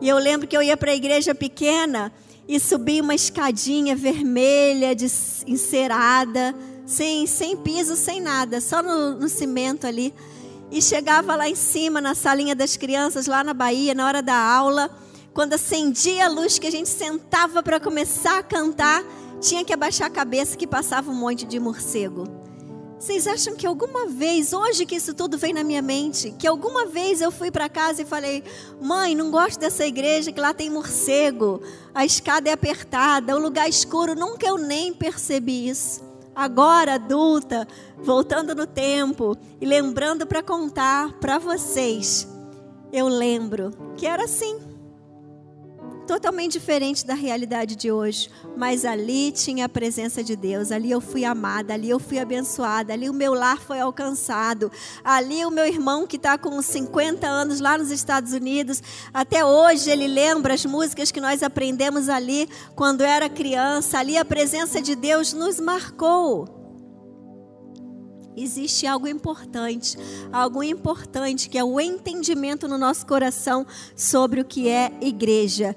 E 0.00 0.08
eu 0.08 0.16
lembro 0.16 0.46
que 0.46 0.56
eu 0.56 0.62
ia 0.62 0.76
para 0.76 0.92
a 0.92 0.94
igreja 0.94 1.34
pequena 1.34 2.12
e 2.48 2.58
subi 2.58 3.00
uma 3.00 3.14
escadinha 3.14 3.94
vermelha, 3.94 4.94
de, 4.94 5.06
encerada, 5.46 6.54
sem, 6.86 7.26
sem 7.26 7.56
piso, 7.56 7.96
sem 7.96 8.20
nada, 8.20 8.60
só 8.60 8.80
no, 8.80 9.16
no 9.16 9.28
cimento 9.28 9.86
ali. 9.86 10.14
E 10.70 10.80
chegava 10.80 11.34
lá 11.36 11.48
em 11.48 11.54
cima, 11.54 12.00
na 12.00 12.14
salinha 12.14 12.54
das 12.54 12.76
crianças, 12.76 13.26
lá 13.26 13.44
na 13.44 13.52
Bahia, 13.52 13.94
na 13.94 14.06
hora 14.06 14.22
da 14.22 14.36
aula, 14.36 14.90
quando 15.34 15.52
acendia 15.52 16.26
a 16.26 16.28
luz 16.28 16.58
que 16.58 16.66
a 16.66 16.70
gente 16.70 16.88
sentava 16.88 17.62
para 17.62 17.78
começar 17.78 18.38
a 18.38 18.42
cantar, 18.42 19.04
tinha 19.40 19.64
que 19.64 19.72
abaixar 19.72 20.06
a 20.06 20.10
cabeça 20.10 20.56
que 20.56 20.66
passava 20.66 21.10
um 21.10 21.14
monte 21.14 21.44
de 21.44 21.60
morcego. 21.60 22.24
Vocês 22.98 23.26
acham 23.26 23.54
que 23.54 23.66
alguma 23.66 24.06
vez, 24.06 24.54
hoje 24.54 24.86
que 24.86 24.96
isso 24.96 25.12
tudo 25.12 25.36
vem 25.36 25.52
na 25.52 25.62
minha 25.62 25.82
mente, 25.82 26.34
que 26.38 26.46
alguma 26.46 26.86
vez 26.86 27.20
eu 27.20 27.30
fui 27.30 27.50
para 27.50 27.68
casa 27.68 28.02
e 28.02 28.06
falei: 28.06 28.42
"Mãe, 28.80 29.14
não 29.14 29.30
gosto 29.30 29.60
dessa 29.60 29.86
igreja 29.86 30.32
que 30.32 30.40
lá 30.40 30.54
tem 30.54 30.70
morcego, 30.70 31.60
a 31.94 32.06
escada 32.06 32.48
é 32.48 32.52
apertada, 32.52 33.36
o 33.36 33.40
lugar 33.40 33.68
escuro". 33.68 34.14
Nunca 34.14 34.46
eu 34.46 34.56
nem 34.56 34.94
percebi 34.94 35.68
isso 35.68 36.05
agora 36.36 36.94
adulta, 36.94 37.66
voltando 37.96 38.54
no 38.54 38.66
tempo 38.66 39.34
e 39.58 39.64
lembrando 39.64 40.26
para 40.26 40.42
contar 40.42 41.14
para 41.14 41.38
vocês, 41.38 42.28
eu 42.92 43.08
lembro 43.08 43.70
que 43.96 44.06
era 44.06 44.24
assim. 44.24 44.65
Totalmente 46.06 46.52
diferente 46.52 47.04
da 47.04 47.14
realidade 47.14 47.74
de 47.74 47.90
hoje, 47.90 48.30
mas 48.56 48.84
ali 48.84 49.32
tinha 49.32 49.64
a 49.64 49.68
presença 49.68 50.22
de 50.22 50.36
Deus, 50.36 50.70
ali 50.70 50.90
eu 50.90 51.00
fui 51.00 51.24
amada, 51.24 51.74
ali 51.74 51.90
eu 51.90 51.98
fui 51.98 52.20
abençoada, 52.20 52.92
ali 52.92 53.10
o 53.10 53.12
meu 53.12 53.34
lar 53.34 53.58
foi 53.58 53.80
alcançado, 53.80 54.70
ali 55.02 55.44
o 55.44 55.50
meu 55.50 55.66
irmão 55.66 56.06
que 56.06 56.14
está 56.14 56.38
com 56.38 56.62
50 56.62 57.26
anos 57.26 57.58
lá 57.58 57.76
nos 57.76 57.90
Estados 57.90 58.32
Unidos, 58.32 58.80
até 59.12 59.44
hoje 59.44 59.90
ele 59.90 60.06
lembra 60.06 60.54
as 60.54 60.64
músicas 60.64 61.10
que 61.10 61.20
nós 61.20 61.42
aprendemos 61.42 62.08
ali 62.08 62.48
quando 62.76 63.02
era 63.02 63.28
criança, 63.28 63.98
ali 63.98 64.16
a 64.16 64.24
presença 64.24 64.80
de 64.80 64.94
Deus 64.94 65.32
nos 65.32 65.58
marcou 65.58 66.55
existe 68.36 68.86
algo 68.86 69.08
importante, 69.08 69.96
algo 70.32 70.62
importante 70.62 71.48
que 71.48 71.56
é 71.56 71.64
o 71.64 71.80
entendimento 71.80 72.68
no 72.68 72.76
nosso 72.76 73.06
coração 73.06 73.66
sobre 73.96 74.40
o 74.40 74.44
que 74.44 74.68
é 74.68 74.92
igreja. 75.00 75.74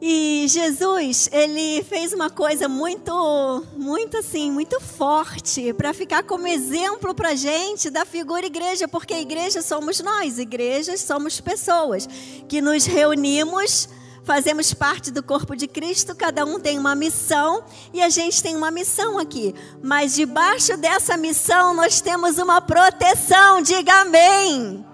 E 0.00 0.44
Jesus, 0.48 1.28
ele 1.32 1.82
fez 1.82 2.12
uma 2.12 2.28
coisa 2.28 2.68
muito, 2.68 3.64
muito 3.76 4.18
assim, 4.18 4.50
muito 4.50 4.78
forte 4.78 5.72
para 5.72 5.94
ficar 5.94 6.22
como 6.22 6.46
exemplo 6.46 7.14
para 7.14 7.34
gente 7.34 7.88
da 7.88 8.04
figura 8.04 8.44
igreja, 8.44 8.86
porque 8.86 9.14
igreja 9.14 9.62
somos 9.62 10.00
nós, 10.00 10.38
igrejas 10.38 11.00
somos 11.00 11.40
pessoas 11.40 12.06
que 12.46 12.60
nos 12.60 12.84
reunimos 12.84 13.88
fazemos 14.26 14.74
parte 14.74 15.12
do 15.12 15.22
corpo 15.22 15.54
de 15.54 15.68
Cristo, 15.68 16.14
cada 16.14 16.44
um 16.44 16.58
tem 16.58 16.78
uma 16.80 16.96
missão 16.96 17.62
e 17.94 18.02
a 18.02 18.08
gente 18.08 18.42
tem 18.42 18.56
uma 18.56 18.72
missão 18.72 19.20
aqui. 19.20 19.54
Mas 19.80 20.16
debaixo 20.16 20.76
dessa 20.76 21.16
missão 21.16 21.72
nós 21.72 22.00
temos 22.00 22.36
uma 22.36 22.60
proteção, 22.60 23.62
diga 23.62 24.00
amém. 24.00 24.84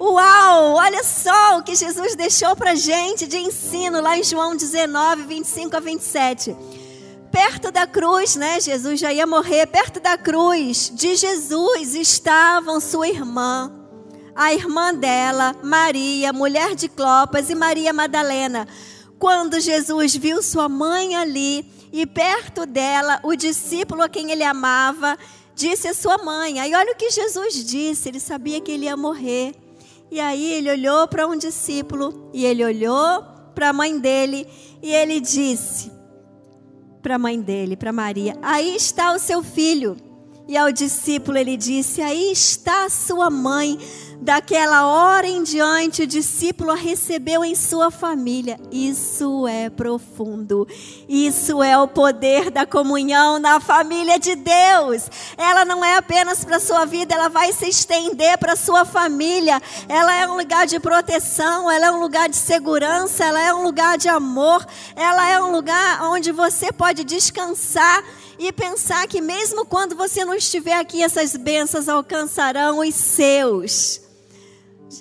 Uau, 0.00 0.74
olha 0.74 1.02
só 1.02 1.58
o 1.58 1.62
que 1.64 1.74
Jesus 1.74 2.14
deixou 2.14 2.54
para 2.54 2.76
gente 2.76 3.26
de 3.26 3.38
ensino 3.38 4.00
lá 4.00 4.16
em 4.16 4.22
João 4.22 4.56
19, 4.56 5.24
25 5.24 5.76
a 5.76 5.80
27. 5.80 6.56
Perto 7.32 7.72
da 7.72 7.88
cruz, 7.88 8.36
né? 8.36 8.60
Jesus 8.60 9.00
já 9.00 9.12
ia 9.12 9.26
morrer. 9.26 9.66
Perto 9.66 9.98
da 9.98 10.16
cruz 10.16 10.92
de 10.94 11.16
Jesus 11.16 11.96
estavam 11.96 12.80
sua 12.80 13.08
irmã 13.08 13.72
a 14.38 14.54
irmã 14.54 14.94
dela, 14.94 15.52
Maria, 15.64 16.32
mulher 16.32 16.76
de 16.76 16.88
Clopas, 16.88 17.50
e 17.50 17.56
Maria 17.56 17.92
Madalena. 17.92 18.68
Quando 19.18 19.58
Jesus 19.58 20.14
viu 20.14 20.40
sua 20.44 20.68
mãe 20.68 21.16
ali 21.16 21.68
e 21.92 22.06
perto 22.06 22.64
dela, 22.64 23.18
o 23.24 23.34
discípulo 23.34 24.00
a 24.00 24.08
quem 24.08 24.30
ele 24.30 24.44
amava, 24.44 25.18
disse 25.56 25.88
a 25.88 25.94
sua 25.94 26.18
mãe. 26.18 26.60
Aí 26.60 26.72
olha 26.72 26.92
o 26.92 26.96
que 26.96 27.10
Jesus 27.10 27.64
disse, 27.66 28.08
ele 28.08 28.20
sabia 28.20 28.60
que 28.60 28.70
ele 28.70 28.84
ia 28.84 28.96
morrer. 28.96 29.56
E 30.08 30.20
aí 30.20 30.52
ele 30.52 30.70
olhou 30.70 31.08
para 31.08 31.26
um 31.26 31.36
discípulo 31.36 32.30
e 32.32 32.46
ele 32.46 32.64
olhou 32.64 33.24
para 33.56 33.70
a 33.70 33.72
mãe 33.72 33.98
dele 33.98 34.46
e 34.80 34.94
ele 34.94 35.18
disse 35.18 35.90
para 37.02 37.16
a 37.16 37.18
mãe 37.18 37.40
dele, 37.40 37.76
para 37.76 37.92
Maria: 37.92 38.38
Aí 38.40 38.76
está 38.76 39.12
o 39.12 39.18
seu 39.18 39.42
filho. 39.42 39.96
E 40.48 40.56
ao 40.56 40.72
discípulo 40.72 41.36
ele 41.36 41.56
disse: 41.58 42.00
Aí 42.00 42.32
está 42.32 42.86
a 42.86 42.88
sua 42.88 43.28
mãe. 43.28 43.78
Daquela 44.20 44.84
hora 44.84 45.28
em 45.28 45.44
diante, 45.44 46.02
o 46.02 46.06
discípulo 46.06 46.72
a 46.72 46.74
recebeu 46.74 47.44
em 47.44 47.54
sua 47.54 47.88
família. 47.88 48.58
Isso 48.70 49.46
é 49.46 49.70
profundo. 49.70 50.66
Isso 51.08 51.62
é 51.62 51.78
o 51.78 51.86
poder 51.86 52.50
da 52.50 52.66
comunhão 52.66 53.38
na 53.38 53.60
família 53.60 54.18
de 54.18 54.34
Deus. 54.34 55.08
Ela 55.36 55.64
não 55.64 55.84
é 55.84 55.96
apenas 55.96 56.44
para 56.44 56.58
sua 56.58 56.84
vida, 56.84 57.14
ela 57.14 57.28
vai 57.28 57.52
se 57.52 57.68
estender 57.68 58.36
para 58.38 58.56
sua 58.56 58.84
família. 58.84 59.62
Ela 59.88 60.12
é 60.16 60.26
um 60.26 60.36
lugar 60.36 60.66
de 60.66 60.80
proteção, 60.80 61.70
ela 61.70 61.86
é 61.86 61.90
um 61.92 62.00
lugar 62.00 62.28
de 62.28 62.36
segurança, 62.36 63.24
ela 63.24 63.40
é 63.40 63.54
um 63.54 63.62
lugar 63.62 63.96
de 63.96 64.08
amor, 64.08 64.66
ela 64.96 65.30
é 65.30 65.40
um 65.40 65.52
lugar 65.52 66.02
onde 66.02 66.32
você 66.32 66.72
pode 66.72 67.04
descansar 67.04 68.02
e 68.36 68.52
pensar 68.52 69.06
que 69.06 69.20
mesmo 69.20 69.64
quando 69.64 69.94
você 69.94 70.24
não 70.24 70.34
estiver 70.34 70.74
aqui, 70.74 71.04
essas 71.04 71.36
bênçãos 71.36 71.88
alcançarão 71.88 72.80
os 72.80 72.94
seus. 72.96 74.07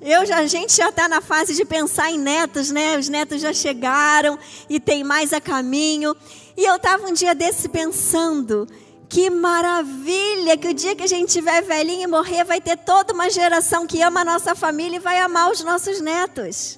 Eu 0.01 0.25
já, 0.25 0.39
a 0.39 0.47
gente 0.47 0.75
já 0.75 0.89
está 0.89 1.07
na 1.07 1.21
fase 1.21 1.55
de 1.55 1.63
pensar 1.63 2.11
em 2.11 2.17
netos, 2.17 2.69
né? 2.69 2.97
Os 2.97 3.07
netos 3.07 3.41
já 3.41 3.53
chegaram 3.53 4.37
e 4.69 4.79
tem 4.79 5.03
mais 5.03 5.31
a 5.31 5.39
caminho. 5.39 6.15
E 6.57 6.65
eu 6.65 6.75
estava 6.75 7.07
um 7.07 7.13
dia 7.13 7.33
desse 7.33 7.69
pensando, 7.69 8.67
que 9.07 9.29
maravilha 9.29 10.57
que 10.57 10.67
o 10.67 10.73
dia 10.73 10.95
que 10.95 11.03
a 11.03 11.07
gente 11.07 11.31
tiver 11.31 11.61
velhinho 11.61 12.03
e 12.03 12.07
morrer, 12.07 12.43
vai 12.43 12.59
ter 12.59 12.77
toda 12.77 13.13
uma 13.13 13.29
geração 13.29 13.87
que 13.87 14.01
ama 14.01 14.21
a 14.21 14.25
nossa 14.25 14.53
família 14.53 14.97
e 14.97 14.99
vai 14.99 15.19
amar 15.19 15.49
os 15.51 15.63
nossos 15.63 16.01
netos. 16.01 16.77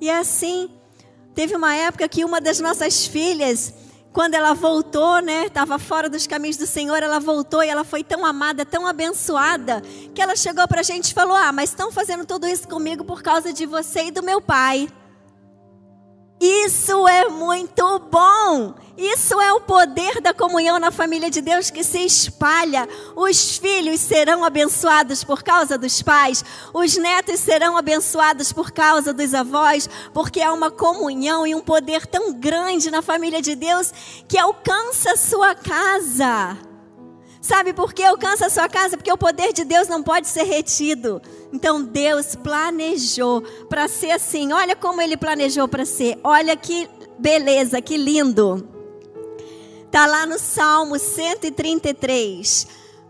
E 0.00 0.08
é 0.08 0.16
assim, 0.16 0.70
teve 1.34 1.54
uma 1.54 1.74
época 1.74 2.08
que 2.08 2.24
uma 2.24 2.40
das 2.40 2.58
nossas 2.58 3.06
filhas, 3.06 3.74
quando 4.12 4.34
ela 4.34 4.54
voltou, 4.54 5.20
né, 5.20 5.46
estava 5.46 5.78
fora 5.78 6.08
dos 6.08 6.26
caminhos 6.26 6.56
do 6.56 6.66
Senhor, 6.66 7.02
ela 7.02 7.20
voltou 7.20 7.62
e 7.62 7.68
ela 7.68 7.84
foi 7.84 8.02
tão 8.02 8.24
amada, 8.24 8.64
tão 8.64 8.86
abençoada, 8.86 9.82
que 10.14 10.20
ela 10.20 10.34
chegou 10.34 10.66
para 10.66 10.80
a 10.80 10.84
gente 10.84 11.10
e 11.10 11.14
falou: 11.14 11.36
Ah, 11.36 11.52
mas 11.52 11.70
estão 11.70 11.92
fazendo 11.92 12.24
tudo 12.24 12.46
isso 12.48 12.66
comigo 12.66 13.04
por 13.04 13.22
causa 13.22 13.52
de 13.52 13.66
você 13.66 14.06
e 14.06 14.10
do 14.10 14.22
meu 14.22 14.40
pai. 14.40 14.88
Isso 16.40 17.08
é 17.08 17.28
muito 17.28 17.98
bom. 17.98 18.74
Isso 18.96 19.40
é 19.40 19.52
o 19.52 19.60
poder 19.60 20.20
da 20.20 20.32
comunhão 20.32 20.78
na 20.78 20.90
família 20.90 21.30
de 21.30 21.40
Deus 21.40 21.70
que 21.70 21.82
se 21.82 21.98
espalha. 21.98 22.88
Os 23.16 23.56
filhos 23.56 24.00
serão 24.00 24.44
abençoados 24.44 25.24
por 25.24 25.42
causa 25.42 25.76
dos 25.76 26.02
pais, 26.02 26.44
os 26.72 26.96
netos 26.96 27.38
serão 27.40 27.76
abençoados 27.76 28.52
por 28.52 28.72
causa 28.72 29.12
dos 29.12 29.34
avós, 29.34 29.88
porque 30.12 30.40
há 30.40 30.52
uma 30.52 30.70
comunhão 30.70 31.46
e 31.46 31.54
um 31.54 31.60
poder 31.60 32.06
tão 32.06 32.32
grande 32.32 32.90
na 32.90 33.02
família 33.02 33.40
de 33.40 33.54
Deus 33.54 33.92
que 34.26 34.38
alcança 34.38 35.12
a 35.12 35.16
sua 35.16 35.54
casa. 35.54 36.58
Sabe 37.40 37.72
por 37.72 37.92
que 37.92 38.02
alcança 38.02 38.46
a 38.46 38.50
sua 38.50 38.68
casa? 38.68 38.96
Porque 38.96 39.12
o 39.12 39.18
poder 39.18 39.52
de 39.52 39.64
Deus 39.64 39.88
não 39.88 40.02
pode 40.02 40.26
ser 40.28 40.42
retido. 40.42 41.22
Então 41.52 41.82
Deus 41.82 42.34
planejou 42.34 43.42
para 43.68 43.88
ser 43.88 44.10
assim. 44.10 44.52
Olha 44.52 44.76
como 44.76 45.00
ele 45.00 45.16
planejou 45.16 45.66
para 45.66 45.84
ser. 45.84 46.18
Olha 46.22 46.56
que 46.56 46.88
beleza, 47.18 47.80
que 47.80 47.96
lindo. 47.96 48.68
Está 49.86 50.06
lá 50.06 50.26
no 50.26 50.38
Salmo 50.38 50.98
133. 50.98 52.66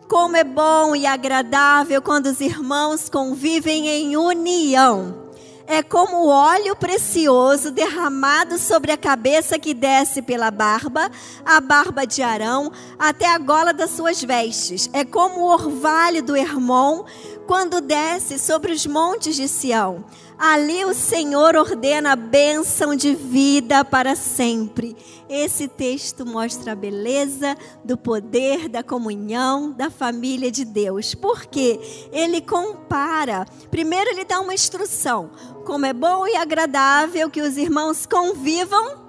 Como 0.08 0.36
é 0.36 0.44
bom 0.44 0.94
e 0.94 1.04
agradável 1.04 2.00
quando 2.00 2.26
os 2.26 2.40
irmãos 2.40 3.08
convivem 3.08 3.88
em 3.88 4.16
união. 4.16 5.26
É 5.66 5.82
como 5.82 6.24
o 6.24 6.28
óleo 6.28 6.74
precioso 6.74 7.70
derramado 7.70 8.56
sobre 8.56 8.90
a 8.90 8.96
cabeça 8.96 9.58
que 9.58 9.74
desce 9.74 10.22
pela 10.22 10.50
barba, 10.50 11.10
a 11.44 11.60
barba 11.60 12.06
de 12.06 12.22
Arão, 12.22 12.72
até 12.98 13.26
a 13.26 13.36
gola 13.36 13.74
das 13.74 13.90
suas 13.90 14.22
vestes. 14.24 14.88
É 14.94 15.04
como 15.04 15.40
o 15.40 15.52
orvalho 15.52 16.22
do 16.22 16.34
Hermon 16.34 17.04
quando 17.48 17.80
desce 17.80 18.38
sobre 18.38 18.72
os 18.72 18.86
montes 18.86 19.34
de 19.34 19.48
Sião. 19.48 20.04
Ali 20.38 20.84
o 20.84 20.92
Senhor 20.92 21.56
ordena 21.56 22.12
a 22.12 22.16
bênção 22.16 22.94
de 22.94 23.14
vida 23.14 23.82
para 23.82 24.14
sempre. 24.14 24.94
Esse 25.30 25.66
texto 25.66 26.26
mostra 26.26 26.72
a 26.72 26.76
beleza 26.76 27.56
do 27.82 27.96
poder 27.96 28.68
da 28.68 28.82
comunhão 28.82 29.72
da 29.72 29.88
família 29.88 30.50
de 30.50 30.62
Deus. 30.62 31.14
Porque 31.14 31.80
ele 32.12 32.42
compara. 32.42 33.46
Primeiro 33.70 34.10
ele 34.10 34.26
dá 34.26 34.40
uma 34.40 34.52
instrução, 34.52 35.30
como 35.64 35.86
é 35.86 35.94
bom 35.94 36.26
e 36.26 36.36
agradável 36.36 37.30
que 37.30 37.40
os 37.40 37.56
irmãos 37.56 38.04
convivam. 38.04 39.08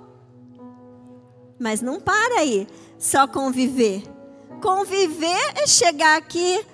Mas 1.60 1.82
não 1.82 2.00
para 2.00 2.40
aí, 2.40 2.70
só 2.98 3.28
conviver. 3.28 4.02
Conviver 4.62 5.54
é 5.58 5.68
chegar 5.68 6.18
aqui, 6.18 6.66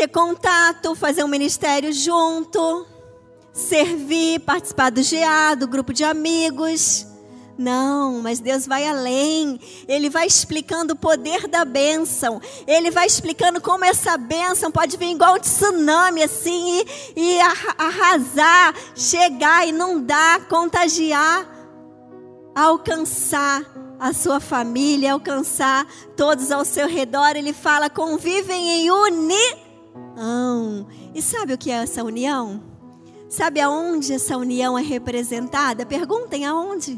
ter 0.00 0.08
contato, 0.08 0.94
fazer 0.94 1.22
um 1.22 1.28
ministério 1.28 1.92
junto, 1.92 2.86
servir, 3.52 4.40
participar 4.40 4.90
do 4.90 5.02
GA, 5.02 5.54
do 5.54 5.68
grupo 5.68 5.92
de 5.92 6.02
amigos. 6.02 7.06
Não, 7.58 8.22
mas 8.22 8.40
Deus 8.40 8.66
vai 8.66 8.88
além. 8.88 9.60
Ele 9.86 10.08
vai 10.08 10.26
explicando 10.26 10.94
o 10.94 10.96
poder 10.96 11.46
da 11.46 11.66
bênção. 11.66 12.40
Ele 12.66 12.90
vai 12.90 13.06
explicando 13.06 13.60
como 13.60 13.84
essa 13.84 14.16
bênção 14.16 14.72
pode 14.72 14.96
vir 14.96 15.10
igual 15.10 15.34
um 15.34 15.38
tsunami, 15.38 16.22
assim, 16.22 16.82
e, 17.14 17.34
e 17.34 17.40
arrasar, 17.76 18.74
chegar, 18.96 19.68
inundar, 19.68 20.48
contagiar, 20.48 21.46
alcançar 22.54 23.62
a 24.00 24.14
sua 24.14 24.40
família, 24.40 25.12
alcançar 25.12 25.86
todos 26.16 26.50
ao 26.50 26.64
seu 26.64 26.88
redor. 26.88 27.36
Ele 27.36 27.52
fala: 27.52 27.90
convivem 27.90 28.66
em 28.66 28.90
união. 28.90 29.69
E 31.14 31.22
sabe 31.22 31.52
o 31.52 31.58
que 31.58 31.70
é 31.70 31.74
essa 31.74 32.02
união? 32.02 32.62
Sabe 33.28 33.60
aonde 33.60 34.12
essa 34.12 34.36
união 34.36 34.78
é 34.78 34.82
representada? 34.82 35.84
Perguntem 35.86 36.46
aonde. 36.46 36.96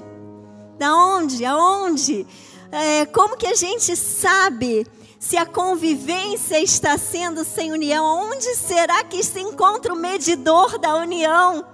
Da 0.79 0.95
onde? 0.95 1.45
Aonde? 1.45 2.27
É, 2.71 3.05
como 3.07 3.37
que 3.37 3.47
a 3.47 3.55
gente 3.55 3.95
sabe 3.97 4.87
se 5.19 5.37
a 5.37 5.45
convivência 5.45 6.59
está 6.61 6.97
sendo 6.97 7.45
sem 7.45 7.73
união? 7.73 8.05
Onde 8.05 8.55
será 8.55 9.05
que 9.05 9.23
se 9.23 9.41
encontra 9.41 9.93
o 9.93 9.97
medidor 9.97 10.79
da 10.79 10.95
união 10.97 11.65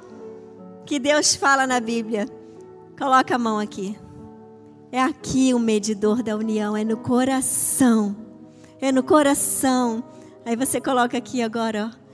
que 0.84 0.98
Deus 0.98 1.34
fala 1.34 1.66
na 1.66 1.78
Bíblia? 1.78 2.28
Coloca 2.98 3.34
a 3.34 3.38
mão 3.38 3.58
aqui. 3.58 3.96
É 4.90 5.00
aqui 5.00 5.52
o 5.52 5.58
medidor 5.58 6.22
da 6.22 6.34
união, 6.34 6.76
é 6.76 6.82
no 6.82 6.96
coração. 6.96 8.16
É 8.80 8.90
no 8.90 9.02
coração. 9.02 10.02
Aí 10.48 10.56
você 10.56 10.80
coloca 10.80 11.18
aqui 11.18 11.42
agora, 11.42 11.92
ó 11.94 12.08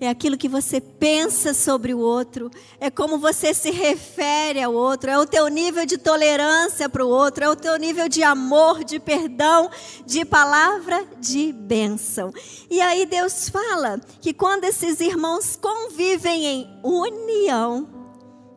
é 0.00 0.08
aquilo 0.08 0.36
que 0.36 0.48
você 0.48 0.80
pensa 0.80 1.54
sobre 1.54 1.94
o 1.94 1.98
outro, 1.98 2.50
é 2.78 2.90
como 2.90 3.18
você 3.18 3.54
se 3.54 3.70
refere 3.70 4.62
ao 4.62 4.74
outro, 4.74 5.08
é 5.08 5.18
o 5.18 5.24
teu 5.24 5.48
nível 5.48 5.86
de 5.86 5.96
tolerância 5.96 6.86
para 6.88 7.04
o 7.04 7.08
outro, 7.08 7.44
é 7.44 7.48
o 7.48 7.56
teu 7.56 7.78
nível 7.78 8.08
de 8.08 8.22
amor, 8.22 8.84
de 8.84 9.00
perdão, 9.00 9.70
de 10.04 10.22
palavra 10.24 11.06
de 11.18 11.50
bênção. 11.52 12.30
E 12.68 12.80
aí 12.80 13.06
Deus 13.06 13.48
fala 13.48 13.98
que 14.20 14.34
quando 14.34 14.64
esses 14.64 15.00
irmãos 15.00 15.56
convivem 15.56 16.44
em 16.44 16.80
união, 16.82 17.88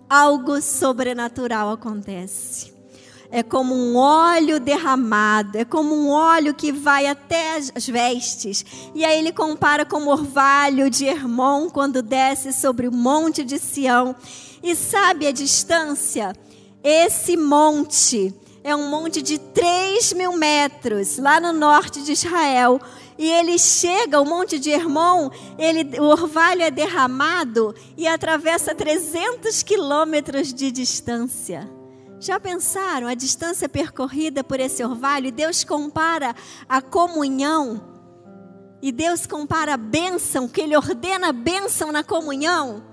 algo 0.10 0.62
sobrenatural 0.62 1.72
acontece 1.72 2.79
é 3.32 3.44
como 3.44 3.76
um 3.76 3.96
óleo 3.96 4.60
derramado, 4.60 5.58
é 5.58 5.66
como 5.66 5.96
um 5.96 6.10
óleo 6.10 6.54
que 6.54 6.72
vai 6.72 7.06
até 7.06 7.58
as 7.58 7.88
vestes. 7.88 8.66
E 8.96 9.06
aí 9.06 9.20
ele 9.20 9.32
compara 9.32 9.86
com 9.86 9.98
o 9.98 10.10
orvalho 10.10 10.90
de 10.90 11.06
Hermon 11.06 11.70
quando 11.70 12.02
desce 12.02 12.52
sobre 12.52 12.88
o 12.88 12.92
monte 12.92 13.44
de 13.44 13.60
Sião. 13.60 14.16
E 14.64 14.76
sabe 14.76 15.28
a 15.28 15.32
distância? 15.32 16.34
Esse 16.84 17.38
monte 17.38 18.34
é 18.64 18.76
um 18.76 18.90
monte 18.90 19.22
de 19.22 19.38
3 19.38 20.14
mil 20.14 20.34
metros, 20.34 21.18
lá 21.18 21.40
no 21.40 21.54
norte 21.54 22.02
de 22.02 22.14
Israel. 22.14 22.82
E 23.18 23.30
ele 23.30 23.60
chega, 23.60 24.22
o 24.22 24.26
monte 24.26 24.58
de 24.58 24.70
Hermon, 24.70 25.30
ele, 25.58 26.00
o 26.00 26.06
orvalho 26.06 26.62
é 26.62 26.72
derramado 26.72 27.76
e 27.98 28.08
atravessa 28.08 28.74
300 28.74 29.62
quilômetros 29.62 30.54
de 30.54 30.72
distância. 30.72 31.79
Já 32.20 32.40
pensaram 32.40 33.08
a 33.08 33.14
distância 33.14 33.70
percorrida 33.70 34.44
por 34.44 34.60
esse 34.60 34.84
orvalho? 34.84 35.32
Deus 35.32 35.64
compara 35.64 36.36
a 36.68 36.82
comunhão. 36.82 37.82
E 38.82 38.92
Deus 38.92 39.26
compara 39.26 39.74
a 39.74 39.78
bênção, 39.78 40.48
que 40.48 40.62
Ele 40.62 40.76
ordena 40.76 41.30
a 41.30 41.34
bênção 41.34 41.92
na 41.92 42.04
comunhão. 42.04 42.84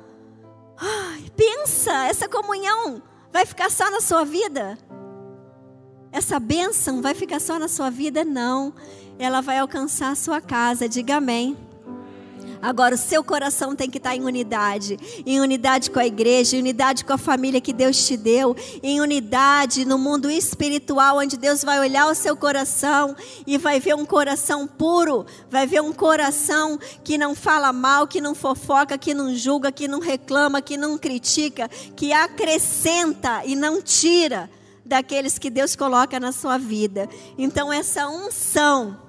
Ai, 0.76 1.24
pensa, 1.36 2.06
essa 2.06 2.28
comunhão 2.28 3.02
vai 3.32 3.44
ficar 3.46 3.70
só 3.70 3.90
na 3.90 4.00
sua 4.00 4.24
vida? 4.24 4.78
Essa 6.12 6.38
bênção 6.38 7.02
vai 7.02 7.14
ficar 7.14 7.40
só 7.40 7.58
na 7.58 7.68
sua 7.68 7.90
vida? 7.90 8.24
Não. 8.24 8.72
Ela 9.18 9.40
vai 9.40 9.58
alcançar 9.58 10.10
a 10.10 10.16
sua 10.16 10.40
casa. 10.40 10.88
Diga 10.88 11.16
amém. 11.16 11.56
Agora, 12.61 12.95
o 12.95 12.99
seu 12.99 13.23
coração 13.23 13.75
tem 13.75 13.90
que 13.90 13.99
estar 13.99 14.14
em 14.14 14.23
unidade 14.23 14.99
em 15.25 15.40
unidade 15.40 15.90
com 15.90 15.99
a 15.99 16.07
igreja, 16.07 16.57
em 16.57 16.61
unidade 16.61 17.05
com 17.05 17.12
a 17.12 17.19
família 17.19 17.61
que 17.61 17.73
Deus 17.73 18.07
te 18.07 18.16
deu, 18.16 18.57
em 18.83 19.01
unidade 19.01 19.85
no 19.85 19.99
mundo 19.99 20.31
espiritual, 20.31 21.19
onde 21.19 21.37
Deus 21.37 21.64
vai 21.64 21.79
olhar 21.79 22.07
o 22.07 22.14
seu 22.14 22.37
coração 22.37 23.16
e 23.47 23.59
vai 23.59 23.81
ver 23.81 23.95
um 23.95 24.05
coração 24.05 24.66
puro, 24.66 25.27
vai 25.51 25.66
ver 25.66 25.81
um 25.81 25.92
coração 25.92 26.79
que 27.03 27.16
não 27.16 27.35
fala 27.35 27.73
mal, 27.73 28.07
que 28.07 28.21
não 28.21 28.35
fofoca, 28.35 28.99
que 28.99 29.14
não 29.14 29.35
julga, 29.35 29.73
que 29.73 29.88
não 29.88 30.01
reclama, 30.01 30.61
que 30.61 30.77
não 30.77 30.99
critica, 30.99 31.69
que 31.97 32.12
acrescenta 32.12 33.42
e 33.45 33.57
não 33.57 33.81
tira 33.81 34.51
daqueles 34.85 35.38
que 35.38 35.51
Deus 35.51 35.75
coloca 35.75 36.21
na 36.21 36.31
sua 36.31 36.59
vida. 36.59 37.09
Então, 37.37 37.73
essa 37.73 38.09
unção 38.09 39.06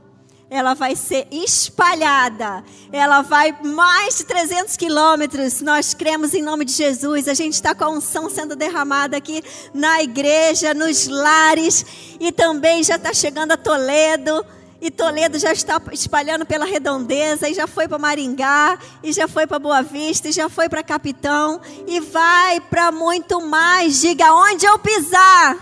ela 0.49 0.73
vai 0.73 0.95
ser 0.95 1.27
espalhada, 1.29 2.63
ela 2.91 3.21
vai 3.21 3.57
mais 3.63 4.17
de 4.17 4.23
300 4.23 4.77
quilômetros. 4.77 5.61
Nós 5.61 5.93
cremos 5.93 6.33
em 6.33 6.41
nome 6.41 6.63
de 6.63 6.71
Jesus. 6.71 7.27
A 7.27 7.33
gente 7.33 7.53
está 7.53 7.75
com 7.75 7.83
a 7.83 7.89
unção 7.89 8.29
sendo 8.29 8.55
derramada 8.55 9.17
aqui 9.17 9.43
na 9.73 10.01
igreja, 10.01 10.73
nos 10.73 11.07
lares 11.07 11.85
e 12.19 12.31
também 12.31 12.81
já 12.83 12.95
está 12.95 13.13
chegando 13.13 13.51
a 13.51 13.57
Toledo. 13.57 14.45
E 14.79 14.91
Toledo 14.91 15.39
já 15.39 15.51
está 15.51 15.81
espalhando 15.91 16.45
pela 16.45 16.63
redondeza, 16.63 17.49
e 17.49 17.53
já 17.55 17.65
foi 17.65 17.87
para 17.87 17.97
Maringá, 17.97 18.77
e 19.01 19.11
já 19.11 19.27
foi 19.27 19.47
para 19.47 19.57
Boa 19.57 19.81
Vista, 19.81 20.29
e 20.29 20.31
já 20.31 20.49
foi 20.49 20.69
para 20.69 20.83
Capitão, 20.83 21.59
e 21.87 21.99
vai 21.99 22.59
para 22.59 22.91
muito 22.91 23.41
mais. 23.41 23.99
Diga 23.99 24.31
onde 24.35 24.67
eu 24.67 24.77
pisar. 24.77 25.57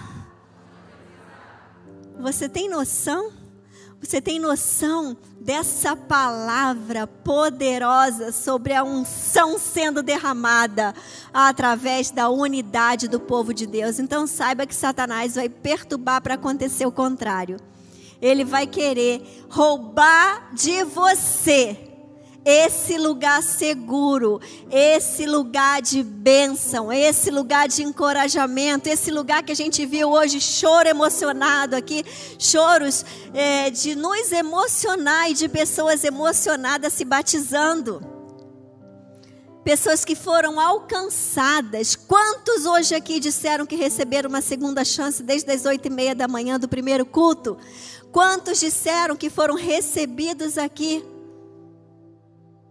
Você 2.20 2.50
tem 2.50 2.68
noção? 2.68 3.45
Você 4.06 4.22
tem 4.22 4.38
noção 4.40 5.18
dessa 5.42 5.96
palavra 5.96 7.08
poderosa 7.08 8.32
sobre 8.32 8.72
a 8.72 8.84
unção 8.84 9.58
sendo 9.58 10.04
derramada 10.04 10.94
através 11.34 12.12
da 12.12 12.30
unidade 12.30 13.08
do 13.08 13.20
povo 13.20 13.52
de 13.52 13.66
Deus? 13.66 13.98
Então 13.98 14.28
saiba 14.28 14.68
que 14.68 14.76
Satanás 14.76 15.34
vai 15.34 15.50
perturbar 15.50 16.22
para 16.22 16.36
acontecer 16.36 16.86
o 16.86 16.92
contrário. 16.92 17.58
Ele 18.22 18.46
vai 18.46 18.68
querer 18.68 19.44
roubar 19.50 20.54
de 20.54 20.84
você 20.84 21.95
esse 22.46 22.96
lugar 22.96 23.42
seguro, 23.42 24.40
esse 24.70 25.26
lugar 25.26 25.82
de 25.82 26.04
bênção, 26.04 26.94
esse 26.94 27.32
lugar 27.32 27.68
de 27.68 27.82
encorajamento, 27.82 28.88
esse 28.88 29.10
lugar 29.10 29.42
que 29.42 29.52
a 29.52 29.56
gente 29.56 29.84
viu 29.84 30.12
hoje, 30.12 30.40
choro 30.40 30.88
emocionado 30.88 31.76
aqui, 31.76 32.06
choros 32.38 33.04
é, 33.34 33.72
de 33.72 33.96
nos 33.96 34.32
emocionar 34.32 35.32
e 35.32 35.34
de 35.34 35.50
pessoas 35.50 36.04
emocionadas 36.04 36.94
se 36.94 37.04
batizando. 37.04 38.00
Pessoas 39.64 40.06
que 40.06 40.14
foram 40.14 40.60
alcançadas. 40.60 41.96
Quantos 41.96 42.68
hoje 42.68 42.94
aqui 42.94 43.20
disseram 43.20 43.66
que 43.66 43.76
receberam 43.76 44.30
uma 44.30 44.42
segunda 44.42 44.86
chance 44.86 45.24
desde 45.24 45.52
as 45.52 45.66
oito 45.66 45.88
e 45.88 45.90
meia 45.90 46.14
da 46.14 46.28
manhã 46.28 46.60
do 46.60 46.68
primeiro 46.68 47.04
culto? 47.04 47.58
Quantos 48.12 48.60
disseram 48.60 49.16
que 49.16 49.32
foram 49.32 49.56
recebidos 49.56 50.60
aqui? 50.60 51.04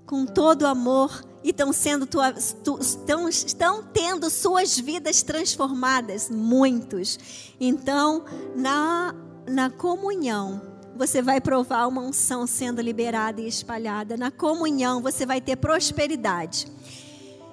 Com 0.06 0.26
todo 0.26 0.66
amor 0.66 1.24
e 1.42 1.50
estão 1.50 1.72
sendo 1.72 2.08
estão, 2.36 3.28
estão 3.28 3.82
tendo 3.82 4.30
suas 4.30 4.78
vidas 4.78 5.22
transformadas, 5.22 6.30
muitos. 6.30 7.18
Então, 7.60 8.24
na 8.54 9.14
na 9.46 9.70
comunhão, 9.70 10.62
você 10.96 11.20
vai 11.20 11.40
provar 11.40 11.86
uma 11.86 12.00
unção 12.00 12.46
sendo 12.46 12.80
liberada 12.80 13.40
e 13.40 13.48
espalhada. 13.48 14.16
Na 14.16 14.30
comunhão, 14.30 15.02
você 15.02 15.26
vai 15.26 15.40
ter 15.40 15.56
prosperidade. 15.56 16.66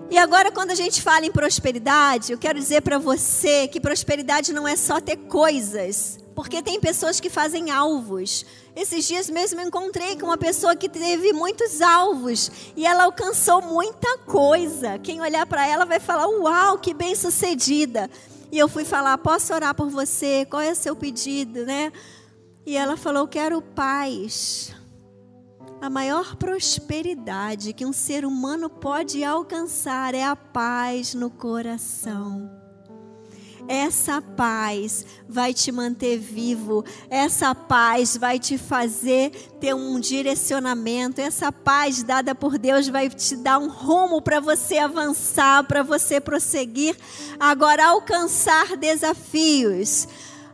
E 0.09 0.17
agora, 0.17 0.51
quando 0.51 0.71
a 0.71 0.75
gente 0.75 1.01
fala 1.01 1.25
em 1.25 1.31
prosperidade, 1.31 2.31
eu 2.31 2.37
quero 2.37 2.59
dizer 2.59 2.81
para 2.81 2.97
você 2.97 3.67
que 3.67 3.79
prosperidade 3.79 4.51
não 4.53 4.67
é 4.67 4.75
só 4.75 4.99
ter 4.99 5.17
coisas, 5.17 6.19
porque 6.35 6.61
tem 6.61 6.79
pessoas 6.79 7.19
que 7.19 7.29
fazem 7.29 7.71
alvos. 7.71 8.45
Esses 8.75 9.07
dias 9.07 9.29
mesmo 9.29 9.59
eu 9.59 9.67
encontrei 9.67 10.17
com 10.17 10.27
uma 10.27 10.37
pessoa 10.37 10.75
que 10.75 10.87
teve 10.87 11.33
muitos 11.33 11.81
alvos 11.81 12.51
e 12.75 12.85
ela 12.85 13.03
alcançou 13.03 13.61
muita 13.61 14.17
coisa. 14.19 14.97
Quem 14.99 15.21
olhar 15.21 15.45
para 15.45 15.67
ela 15.67 15.85
vai 15.85 15.99
falar: 15.99 16.27
Uau, 16.27 16.77
que 16.77 16.93
bem 16.93 17.15
sucedida. 17.15 18.09
E 18.51 18.57
eu 18.57 18.67
fui 18.67 18.85
falar: 18.85 19.17
Posso 19.17 19.53
orar 19.53 19.75
por 19.75 19.89
você? 19.89 20.45
Qual 20.49 20.61
é 20.61 20.71
o 20.71 20.75
seu 20.75 20.95
pedido, 20.95 21.65
né? 21.65 21.91
E 22.65 22.77
ela 22.77 22.95
falou: 22.95 23.27
Quero 23.27 23.61
paz. 23.61 24.73
A 25.81 25.89
maior 25.89 26.35
prosperidade 26.35 27.73
que 27.73 27.85
um 27.85 27.91
ser 27.91 28.23
humano 28.23 28.69
pode 28.69 29.23
alcançar 29.23 30.13
é 30.13 30.23
a 30.23 30.35
paz 30.35 31.15
no 31.15 31.29
coração. 31.31 32.60
Essa 33.67 34.21
paz 34.21 35.05
vai 35.27 35.53
te 35.53 35.71
manter 35.71 36.17
vivo, 36.17 36.83
essa 37.09 37.53
paz 37.55 38.17
vai 38.17 38.39
te 38.39 38.57
fazer 38.57 39.31
ter 39.59 39.73
um 39.73 39.99
direcionamento, 39.99 41.21
essa 41.21 41.51
paz 41.51 42.03
dada 42.03 42.35
por 42.35 42.57
Deus 42.57 42.87
vai 42.87 43.09
te 43.09 43.35
dar 43.35 43.57
um 43.59 43.69
rumo 43.69 44.21
para 44.21 44.39
você 44.39 44.77
avançar, 44.77 45.63
para 45.65 45.83
você 45.83 46.19
prosseguir. 46.19 46.97
Agora, 47.39 47.87
alcançar 47.87 48.75
desafios 48.77 50.07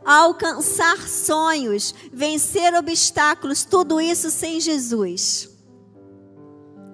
alcançar 0.05 1.05
sonhos, 1.05 1.93
vencer 2.13 2.73
obstáculos, 2.73 3.65
tudo 3.65 3.99
isso 3.99 4.31
sem 4.31 4.61
Jesus 4.61 5.49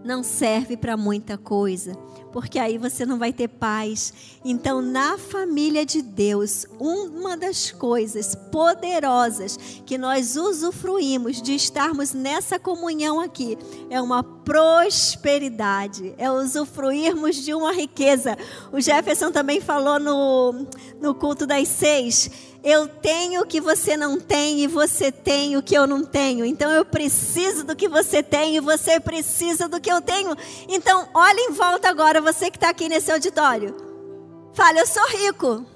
não 0.03 0.21
serve 0.21 0.75
para 0.75 0.97
muita 0.97 1.37
coisa 1.37 1.97
porque 2.33 2.57
aí 2.57 2.79
você 2.79 3.05
não 3.05 3.19
vai 3.19 3.31
ter 3.31 3.47
paz. 3.47 4.11
Então, 4.43 4.81
na 4.81 5.17
família 5.19 5.85
de 5.85 6.01
Deus, 6.01 6.65
uma 6.79 7.37
das 7.37 7.69
coisas 7.71 8.35
poderosas 8.51 9.55
que 9.85 9.97
nós 9.97 10.35
usufruímos 10.35 11.39
de 11.41 11.53
estarmos 11.53 12.11
nessa 12.11 12.57
comunhão 12.57 13.21
aqui 13.21 13.55
é 13.89 14.01
uma 14.01 14.23
prosperidade, 14.23 16.13
é 16.17 16.29
usufruirmos 16.29 17.35
de 17.35 17.53
uma 17.53 17.71
riqueza. 17.71 18.35
O 18.71 18.81
Jefferson 18.81 19.31
também 19.31 19.61
falou 19.61 19.99
no, 19.99 20.65
no 20.99 21.13
culto 21.13 21.45
das 21.45 21.67
seis 21.67 22.52
eu 22.63 22.87
tenho 22.87 23.41
o 23.41 23.45
que 23.45 23.59
você 23.59 23.97
não 23.97 24.19
tem 24.19 24.61
e 24.61 24.67
você 24.67 25.11
tem 25.11 25.57
o 25.57 25.61
que 25.61 25.75
eu 25.75 25.85
não 25.85 26.03
tenho. 26.03 26.45
Então 26.45 26.71
eu 26.71 26.85
preciso 26.85 27.65
do 27.65 27.75
que 27.75 27.89
você 27.89 28.23
tem 28.23 28.55
e 28.55 28.61
você 28.61 28.99
precisa 28.99 29.67
do 29.67 29.81
que 29.81 29.91
eu 29.91 30.01
tenho. 30.01 30.35
Então 30.69 31.09
olhe 31.13 31.41
em 31.41 31.51
volta 31.51 31.89
agora, 31.89 32.21
você 32.21 32.49
que 32.49 32.57
está 32.57 32.69
aqui 32.69 32.87
nesse 32.87 33.11
auditório. 33.11 33.75
Fala, 34.53 34.79
eu 34.79 34.87
sou 34.87 35.05
rico. 35.09 35.72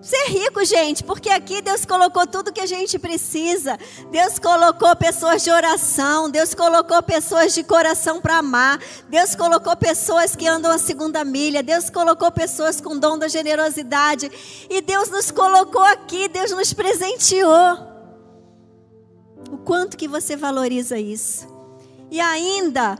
Ser 0.00 0.26
rico, 0.28 0.64
gente, 0.64 1.02
porque 1.02 1.28
aqui 1.30 1.60
Deus 1.60 1.84
colocou 1.84 2.26
tudo 2.26 2.52
que 2.52 2.60
a 2.60 2.66
gente 2.66 2.98
precisa. 2.98 3.78
Deus 4.10 4.38
colocou 4.38 4.94
pessoas 4.94 5.42
de 5.42 5.50
oração, 5.50 6.30
Deus 6.30 6.54
colocou 6.54 7.02
pessoas 7.02 7.54
de 7.54 7.64
coração 7.64 8.20
para 8.20 8.38
amar, 8.38 8.78
Deus 9.08 9.34
colocou 9.34 9.74
pessoas 9.76 10.36
que 10.36 10.46
andam 10.46 10.70
a 10.70 10.78
segunda 10.78 11.24
milha, 11.24 11.62
Deus 11.62 11.90
colocou 11.90 12.30
pessoas 12.30 12.80
com 12.80 12.98
dom 12.98 13.18
da 13.18 13.26
generosidade, 13.26 14.30
e 14.70 14.80
Deus 14.80 15.08
nos 15.08 15.30
colocou 15.30 15.82
aqui, 15.82 16.28
Deus 16.28 16.52
nos 16.52 16.72
presenteou. 16.72 17.78
O 19.50 19.58
quanto 19.58 19.96
que 19.96 20.06
você 20.06 20.36
valoriza 20.36 20.98
isso? 20.98 21.46
E 22.10 22.20
ainda, 22.20 22.96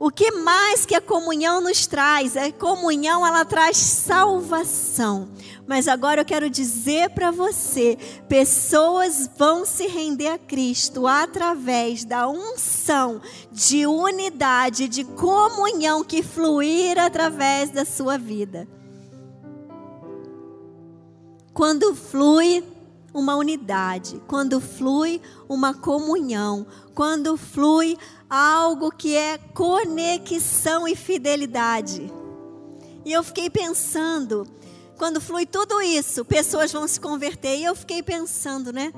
o 0.00 0.10
que 0.10 0.30
mais 0.30 0.86
que 0.86 0.94
a 0.94 1.00
comunhão 1.00 1.60
nos 1.60 1.86
traz? 1.86 2.34
A 2.34 2.50
comunhão 2.50 3.26
ela 3.26 3.44
traz 3.44 3.76
salvação. 3.76 5.28
Mas 5.66 5.86
agora 5.86 6.22
eu 6.22 6.24
quero 6.24 6.48
dizer 6.48 7.10
para 7.10 7.30
você: 7.30 7.98
pessoas 8.26 9.28
vão 9.36 9.66
se 9.66 9.86
render 9.86 10.28
a 10.28 10.38
Cristo 10.38 11.06
através 11.06 12.02
da 12.02 12.26
unção 12.26 13.20
de 13.52 13.86
unidade, 13.86 14.88
de 14.88 15.04
comunhão 15.04 16.02
que 16.02 16.22
fluir 16.22 16.98
através 16.98 17.68
da 17.68 17.84
sua 17.84 18.16
vida. 18.16 18.66
Quando 21.52 21.94
flui 21.94 22.64
uma 23.12 23.36
unidade, 23.36 24.20
quando 24.26 24.60
flui 24.60 25.20
uma 25.48 25.74
comunhão, 25.74 26.66
quando 26.94 27.36
flui 27.36 27.96
algo 28.28 28.90
que 28.90 29.16
é 29.16 29.38
conexão 29.38 30.86
e 30.86 30.94
fidelidade. 30.94 32.12
E 33.04 33.12
eu 33.12 33.22
fiquei 33.22 33.50
pensando, 33.50 34.46
quando 34.96 35.20
flui 35.20 35.46
tudo 35.46 35.80
isso, 35.80 36.24
pessoas 36.24 36.70
vão 36.70 36.86
se 36.86 37.00
converter. 37.00 37.56
E 37.56 37.64
eu 37.64 37.74
fiquei 37.74 38.02
pensando, 38.02 38.72
né? 38.72 38.92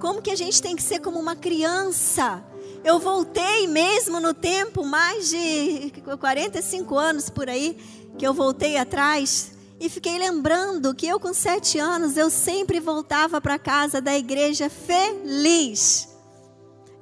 Como 0.00 0.20
que 0.20 0.30
a 0.30 0.36
gente 0.36 0.60
tem 0.60 0.74
que 0.74 0.82
ser 0.82 0.98
como 0.98 1.18
uma 1.18 1.36
criança? 1.36 2.44
Eu 2.84 2.98
voltei 2.98 3.66
mesmo 3.66 4.20
no 4.20 4.34
tempo, 4.34 4.84
mais 4.84 5.30
de 5.30 5.92
45 6.20 6.98
anos 6.98 7.30
por 7.30 7.48
aí, 7.48 7.78
que 8.18 8.26
eu 8.26 8.34
voltei 8.34 8.76
atrás 8.76 9.52
e 9.80 9.88
fiquei 9.88 10.18
lembrando 10.18 10.94
que 10.94 11.06
eu 11.06 11.18
com 11.18 11.34
sete 11.34 11.78
anos 11.78 12.16
eu 12.16 12.30
sempre 12.30 12.80
voltava 12.80 13.40
para 13.40 13.58
casa 13.58 14.00
da 14.00 14.16
igreja 14.16 14.70
feliz. 14.70 16.08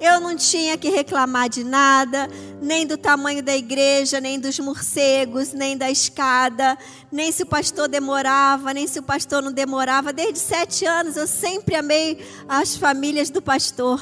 Eu 0.00 0.18
não 0.18 0.35
tinha 0.35 0.76
que 0.76 0.88
reclamar 0.88 1.48
de 1.48 1.62
nada, 1.62 2.28
nem 2.61 2.85
do 2.85 2.96
tamanho 2.96 3.40
da 3.40 3.56
igreja, 3.56 4.20
nem 4.20 4.40
dos 4.40 4.58
morcegos, 4.58 5.52
nem 5.52 5.76
da 5.76 5.88
escada, 5.92 6.76
nem 7.12 7.30
se 7.30 7.44
o 7.44 7.46
pastor 7.46 7.87
demorava, 7.87 8.74
nem 8.74 8.88
se 8.88 8.98
o 8.98 9.02
pastor 9.02 9.40
não 9.40 9.52
demorava. 9.52 10.12
Desde 10.12 10.40
sete 10.40 10.85
anos 10.85 11.16
eu 11.16 11.28
sempre 11.28 11.76
amei 11.76 12.18
as 12.48 12.76
famílias 12.76 13.30
do 13.30 13.40
pastor. 13.40 14.00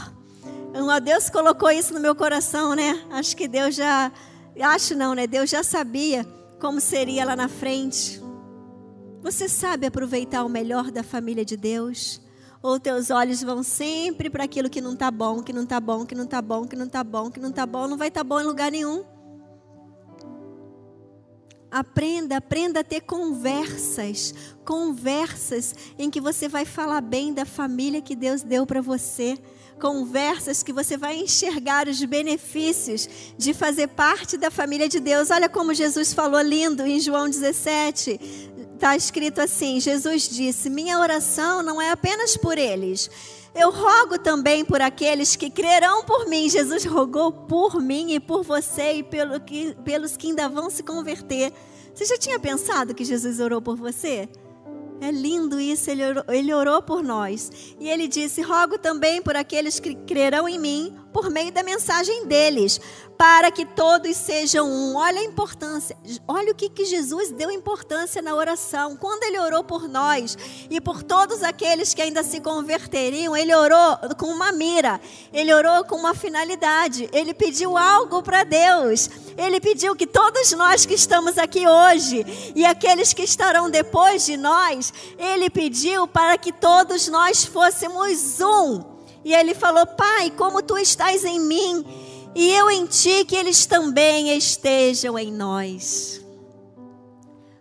Deus 1.02 1.28
colocou 1.28 1.70
isso 1.70 1.92
no 1.92 2.00
meu 2.00 2.14
coração, 2.14 2.74
né? 2.74 2.98
Acho 3.10 3.36
que 3.36 3.46
Deus 3.46 3.74
já. 3.74 4.10
Acho 4.58 4.94
não, 4.94 5.14
né? 5.14 5.26
Deus 5.26 5.50
já 5.50 5.62
sabia 5.62 6.26
como 6.58 6.80
seria 6.80 7.26
lá 7.26 7.36
na 7.36 7.48
frente. 7.48 8.19
Você 9.22 9.48
sabe 9.48 9.86
aproveitar 9.86 10.44
o 10.44 10.48
melhor 10.48 10.90
da 10.90 11.02
família 11.02 11.44
de 11.44 11.56
Deus? 11.56 12.20
ou 12.62 12.78
teus 12.78 13.10
olhos 13.10 13.42
vão 13.42 13.62
sempre 13.62 14.28
para 14.28 14.44
aquilo 14.44 14.68
que 14.68 14.80
não 14.80 14.92
está 14.92 15.10
bom, 15.10 15.42
que 15.42 15.52
não 15.52 15.62
está 15.62 15.80
bom, 15.80 16.04
que 16.04 16.14
não 16.14 16.24
está 16.24 16.42
bom, 16.42 16.66
que 16.66 16.76
não 16.76 16.86
está 16.86 17.02
bom, 17.02 17.30
que 17.30 17.40
não 17.40 17.48
está 17.48 17.66
bom, 17.66 17.88
não 17.88 17.96
vai 17.96 18.08
estar 18.08 18.20
tá 18.20 18.24
bom 18.24 18.40
em 18.40 18.44
lugar 18.44 18.70
nenhum. 18.70 19.04
Aprenda, 21.70 22.36
aprenda 22.36 22.80
a 22.80 22.84
ter 22.84 23.00
conversas, 23.00 24.34
conversas 24.64 25.74
em 25.96 26.10
que 26.10 26.20
você 26.20 26.48
vai 26.48 26.64
falar 26.64 27.00
bem 27.00 27.32
da 27.32 27.46
família 27.46 28.02
que 28.02 28.16
Deus 28.16 28.42
deu 28.42 28.66
para 28.66 28.82
você, 28.82 29.38
conversas 29.80 30.64
que 30.64 30.72
você 30.72 30.96
vai 30.96 31.16
enxergar 31.16 31.86
os 31.86 32.02
benefícios 32.04 33.08
de 33.38 33.54
fazer 33.54 33.86
parte 33.86 34.36
da 34.36 34.50
família 34.50 34.88
de 34.88 34.98
Deus. 34.98 35.30
Olha 35.30 35.48
como 35.48 35.72
Jesus 35.72 36.12
falou 36.12 36.40
lindo 36.40 36.84
em 36.84 36.98
João 36.98 37.30
17, 37.30 38.20
está 38.80 38.96
escrito 38.96 39.42
assim: 39.42 39.78
Jesus 39.78 40.28
disse: 40.28 40.70
Minha 40.70 40.98
oração 40.98 41.62
não 41.62 41.80
é 41.80 41.90
apenas 41.90 42.36
por 42.36 42.56
eles. 42.56 43.10
Eu 43.54 43.70
rogo 43.70 44.18
também 44.18 44.64
por 44.64 44.80
aqueles 44.80 45.36
que 45.36 45.50
crerão 45.50 46.04
por 46.04 46.26
mim. 46.26 46.48
Jesus 46.48 46.84
rogou 46.84 47.30
por 47.30 47.80
mim 47.80 48.14
e 48.14 48.20
por 48.20 48.42
você 48.42 48.94
e 48.94 49.02
pelo 49.02 49.38
que, 49.40 49.76
pelos 49.84 50.16
que 50.16 50.28
ainda 50.28 50.48
vão 50.48 50.70
se 50.70 50.82
converter. 50.82 51.52
Você 51.94 52.06
já 52.06 52.16
tinha 52.16 52.38
pensado 52.38 52.94
que 52.94 53.04
Jesus 53.04 53.38
orou 53.38 53.60
por 53.60 53.76
você? 53.76 54.28
É 55.00 55.10
lindo 55.10 55.58
isso, 55.58 55.90
ele 55.90 56.04
orou, 56.04 56.24
ele 56.28 56.54
orou 56.54 56.82
por 56.82 57.02
nós. 57.02 57.74
E 57.78 57.88
ele 57.88 58.08
disse: 58.08 58.40
Rogo 58.40 58.78
também 58.78 59.20
por 59.20 59.36
aqueles 59.36 59.78
que 59.78 59.94
crerão 59.94 60.48
em 60.48 60.58
mim, 60.58 60.96
por 61.12 61.30
meio 61.30 61.52
da 61.52 61.62
mensagem 61.62 62.26
deles, 62.26 62.80
para 63.20 63.50
que 63.50 63.66
todos 63.66 64.16
sejam 64.16 64.66
um. 64.66 64.96
Olha 64.96 65.20
a 65.20 65.24
importância, 65.24 65.94
olha 66.26 66.52
o 66.52 66.54
que, 66.54 66.70
que 66.70 66.86
Jesus 66.86 67.30
deu 67.30 67.50
importância 67.50 68.22
na 68.22 68.34
oração. 68.34 68.96
Quando 68.96 69.24
ele 69.24 69.38
orou 69.38 69.62
por 69.62 69.86
nós 69.86 70.38
e 70.70 70.80
por 70.80 71.02
todos 71.02 71.42
aqueles 71.42 71.92
que 71.92 72.00
ainda 72.00 72.22
se 72.22 72.40
converteriam, 72.40 73.36
ele 73.36 73.54
orou 73.54 73.98
com 74.16 74.26
uma 74.26 74.52
mira, 74.52 74.98
ele 75.34 75.52
orou 75.52 75.84
com 75.84 75.96
uma 75.96 76.14
finalidade, 76.14 77.10
ele 77.12 77.34
pediu 77.34 77.76
algo 77.76 78.22
para 78.22 78.42
Deus. 78.42 79.10
Ele 79.36 79.60
pediu 79.60 79.94
que 79.94 80.06
todos 80.06 80.52
nós 80.52 80.86
que 80.86 80.94
estamos 80.94 81.38
aqui 81.38 81.66
hoje 81.66 82.52
e 82.54 82.64
aqueles 82.64 83.12
que 83.12 83.22
estarão 83.22 83.70
depois 83.70 84.24
de 84.24 84.36
nós, 84.36 84.92
ele 85.18 85.50
pediu 85.50 86.06
para 86.06 86.38
que 86.38 86.52
todos 86.52 87.08
nós 87.08 87.44
fôssemos 87.44 88.40
um. 88.40 88.99
E 89.24 89.34
ele 89.34 89.54
falou: 89.54 89.86
Pai, 89.86 90.30
como 90.30 90.62
tu 90.62 90.78
estás 90.78 91.24
em 91.24 91.40
mim 91.40 91.84
e 92.34 92.50
eu 92.52 92.70
em 92.70 92.86
ti, 92.86 93.24
que 93.24 93.34
eles 93.34 93.66
também 93.66 94.36
estejam 94.36 95.18
em 95.18 95.32
nós. 95.32 96.20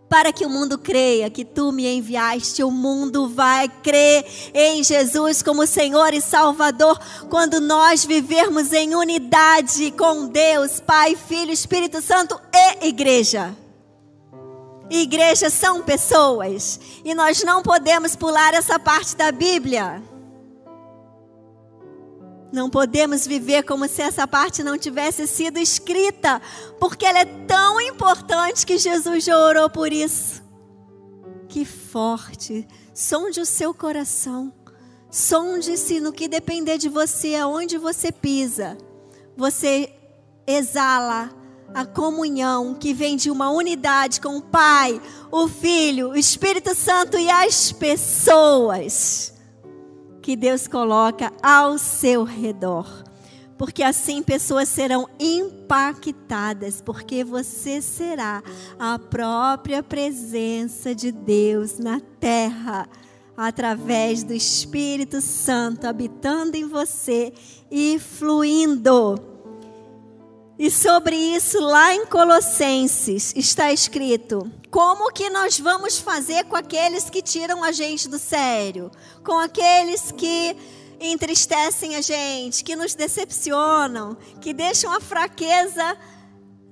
Para 0.07 0.33
que 0.33 0.45
o 0.45 0.49
mundo 0.49 0.77
creia 0.77 1.29
que 1.29 1.45
tu 1.45 1.71
me 1.71 1.87
enviaste, 1.87 2.63
o 2.63 2.71
mundo 2.71 3.29
vai 3.29 3.67
crer 3.67 4.25
em 4.55 4.83
Jesus 4.83 5.43
como 5.43 5.67
Senhor 5.67 6.13
e 6.13 6.21
Salvador 6.21 6.99
quando 7.29 7.59
nós 7.59 8.05
vivermos 8.05 8.73
em 8.73 8.95
unidade 8.95 9.91
com 9.91 10.27
Deus, 10.27 10.79
Pai, 10.79 11.15
Filho, 11.15 11.51
Espírito 11.51 12.01
Santo 12.01 12.39
e 12.51 12.87
Igreja. 12.87 13.55
Igreja 14.89 15.51
são 15.51 15.83
pessoas 15.83 16.79
e 17.05 17.13
nós 17.13 17.43
não 17.43 17.61
podemos 17.61 18.15
pular 18.15 18.55
essa 18.55 18.79
parte 18.79 19.15
da 19.15 19.31
Bíblia. 19.31 20.01
Não 22.51 22.69
podemos 22.69 23.27
viver 23.27 23.63
como 23.63 23.87
se 23.87 24.01
essa 24.01 24.27
parte 24.27 24.63
não 24.63 24.77
tivesse 24.77 25.27
sido 25.27 25.59
escrita, 25.59 26.41
porque 26.79 27.05
ela 27.05 27.19
é 27.19 27.25
tão 27.25 27.79
importante 27.79 28.65
que 28.65 28.77
Jesus 28.77 29.23
já 29.23 29.37
orou 29.37 29.69
por 29.69 29.93
isso. 29.93 30.41
Que 31.47 31.63
forte! 31.63 32.67
Sonde 32.93 33.39
o 33.39 33.45
seu 33.45 33.73
coração. 33.73 34.51
Sonde-se 35.11 35.99
no 35.99 36.11
que 36.11 36.27
depender 36.27 36.77
de 36.77 36.89
você, 36.89 37.35
aonde 37.35 37.77
você 37.77 38.11
pisa. 38.11 38.77
Você 39.37 39.93
exala 40.45 41.29
a 41.73 41.85
comunhão 41.85 42.73
que 42.73 42.93
vem 42.93 43.15
de 43.15 43.29
uma 43.29 43.51
unidade 43.51 44.19
com 44.19 44.37
o 44.37 44.41
Pai, 44.41 44.99
o 45.31 45.47
Filho, 45.47 46.09
o 46.09 46.17
Espírito 46.17 46.73
Santo 46.73 47.17
e 47.17 47.29
as 47.29 47.71
pessoas 47.71 49.38
que 50.29 50.35
Deus 50.35 50.67
coloca 50.67 51.33
ao 51.41 51.79
seu 51.79 52.23
redor. 52.23 53.03
Porque 53.57 53.81
assim 53.81 54.21
pessoas 54.21 54.69
serão 54.69 55.09
impactadas, 55.19 56.83
porque 56.83 57.23
você 57.23 57.81
será 57.81 58.43
a 58.77 58.99
própria 58.99 59.81
presença 59.81 60.93
de 60.93 61.11
Deus 61.11 61.79
na 61.79 61.99
terra, 62.19 62.87
através 63.35 64.23
do 64.23 64.31
Espírito 64.31 65.19
Santo 65.19 65.87
habitando 65.87 66.55
em 66.55 66.67
você 66.67 67.33
e 67.71 67.97
fluindo. 67.97 69.28
E 70.59 70.69
sobre 70.69 71.15
isso, 71.15 71.57
lá 71.61 71.95
em 71.95 72.05
Colossenses, 72.05 73.33
está 73.33 73.71
escrito: 73.71 74.51
como 74.69 75.09
que 75.09 75.29
nós 75.29 75.57
vamos 75.57 75.97
fazer 75.97 76.43
com 76.43 76.55
aqueles 76.57 77.09
que 77.09 77.21
tiram 77.21 77.63
a 77.63 77.71
gente 77.71 78.09
do 78.09 78.19
sério? 78.19 78.91
Com 79.23 79.39
aqueles 79.39 80.11
que 80.11 80.57
entristecem 80.99 81.95
a 81.95 82.01
gente, 82.01 82.61
que 82.61 82.75
nos 82.75 82.93
decepcionam, 82.93 84.17
que 84.41 84.53
deixam 84.53 84.91
a 84.91 84.99
fraqueza 84.99 85.97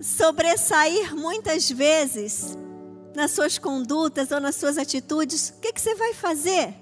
sobressair 0.01 1.15
muitas 1.15 1.71
vezes 1.71 2.57
nas 3.15 3.31
suas 3.31 3.57
condutas 3.57 4.31
ou 4.31 4.41
nas 4.41 4.57
suas 4.57 4.77
atitudes? 4.77 5.53
O 5.57 5.61
que, 5.61 5.71
que 5.71 5.79
você 5.79 5.95
vai 5.95 6.13
fazer? 6.13 6.75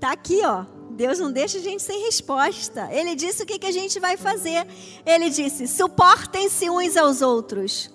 Tá 0.00 0.12
aqui, 0.12 0.40
ó. 0.44 0.64
Deus 0.94 1.18
não 1.18 1.30
deixa 1.30 1.58
a 1.58 1.60
gente 1.60 1.82
sem 1.82 2.04
resposta. 2.04 2.88
Ele 2.90 3.14
disse 3.14 3.42
o 3.42 3.46
que, 3.46 3.58
que 3.58 3.66
a 3.66 3.72
gente 3.72 4.00
vai 4.00 4.16
fazer. 4.16 4.66
Ele 5.04 5.28
disse: 5.28 5.66
suportem-se 5.66 6.70
uns 6.70 6.96
aos 6.96 7.20
outros 7.20 7.92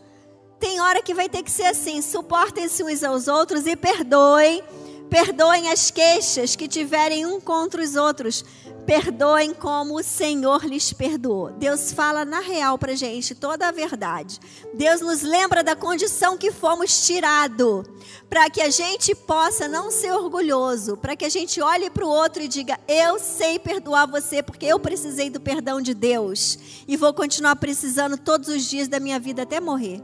tem 0.60 0.82
hora 0.82 1.02
que 1.02 1.14
vai 1.14 1.30
ter 1.30 1.42
que 1.42 1.50
ser 1.50 1.68
assim: 1.68 2.02
suportem-se 2.02 2.84
uns 2.84 3.04
aos 3.04 3.28
outros 3.28 3.66
e 3.66 3.76
perdoem. 3.76 4.62
Perdoem 5.10 5.72
as 5.72 5.90
queixas 5.90 6.56
que 6.56 6.68
tiverem 6.68 7.26
um 7.26 7.40
contra 7.40 7.82
os 7.82 7.96
outros. 7.96 8.46
Perdoem 8.86 9.54
como 9.54 10.00
o 10.00 10.04
Senhor 10.04 10.66
lhes 10.66 10.92
perdoou. 10.92 11.52
Deus 11.52 11.92
fala 11.92 12.26
na 12.26 12.40
real 12.40 12.78
para 12.78 12.96
gente 12.96 13.36
toda 13.36 13.68
a 13.68 13.72
verdade. 13.72 14.40
Deus 14.74 15.02
nos 15.02 15.22
lembra 15.22 15.64
da 15.64 15.76
condição 15.76 16.38
que 16.38 16.52
fomos 16.52 17.06
tirados, 17.06 17.86
para 18.30 18.50
que 18.50 18.62
a 18.62 18.70
gente 18.70 19.14
possa 19.14 19.68
não 19.68 19.92
ser 19.92 20.12
orgulhoso, 20.12 20.98
para 20.98 21.16
que 21.16 21.26
a 21.26 21.30
gente 21.30 21.62
olhe 21.62 21.90
para 21.90 22.06
o 22.06 22.10
outro 22.10 22.42
e 22.42 22.48
diga: 22.48 22.80
Eu 22.88 23.20
sei 23.20 23.60
perdoar 23.60 24.08
você, 24.08 24.42
porque 24.42 24.66
eu 24.66 24.80
precisei 24.80 25.30
do 25.30 25.40
perdão 25.40 25.80
de 25.82 25.94
Deus 25.94 26.58
e 26.88 26.98
vou 26.98 27.14
continuar 27.14 27.56
precisando 27.58 28.18
todos 28.18 28.50
os 28.50 28.66
dias 28.66 28.88
da 28.88 29.00
minha 29.00 29.20
vida 29.20 29.44
até 29.44 29.60
morrer. 29.60 30.02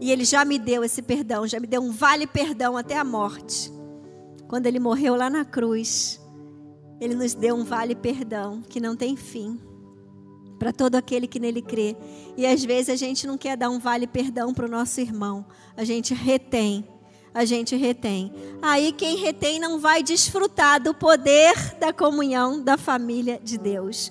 E 0.00 0.10
ele 0.10 0.24
já 0.24 0.44
me 0.44 0.58
deu 0.58 0.84
esse 0.84 1.00
perdão, 1.00 1.46
já 1.46 1.58
me 1.58 1.66
deu 1.66 1.82
um 1.82 1.90
vale 1.90 2.26
perdão 2.26 2.76
até 2.76 2.96
a 2.96 3.04
morte. 3.04 3.72
Quando 4.48 4.66
ele 4.66 4.78
morreu 4.78 5.16
lá 5.16 5.30
na 5.30 5.44
cruz, 5.44 6.20
ele 7.04 7.14
nos 7.14 7.34
deu 7.34 7.54
um 7.54 7.64
vale 7.64 7.94
perdão 7.94 8.62
que 8.62 8.80
não 8.80 8.96
tem 8.96 9.14
fim 9.14 9.60
para 10.58 10.72
todo 10.72 10.94
aquele 10.94 11.26
que 11.26 11.38
nele 11.38 11.60
crê. 11.60 11.94
E 12.36 12.46
às 12.46 12.64
vezes 12.64 12.88
a 12.88 12.96
gente 12.96 13.26
não 13.26 13.36
quer 13.36 13.56
dar 13.56 13.68
um 13.68 13.78
vale 13.78 14.06
perdão 14.06 14.54
para 14.54 14.64
o 14.64 14.70
nosso 14.70 15.00
irmão, 15.00 15.44
a 15.76 15.84
gente 15.84 16.14
retém. 16.14 16.88
A 17.34 17.44
gente 17.44 17.74
retém. 17.74 18.32
Aí 18.62 18.92
quem 18.92 19.16
retém 19.16 19.58
não 19.58 19.80
vai 19.80 20.04
desfrutar 20.04 20.80
do 20.80 20.94
poder 20.94 21.76
da 21.80 21.92
comunhão 21.92 22.62
da 22.62 22.78
família 22.78 23.40
de 23.42 23.58
Deus. 23.58 24.10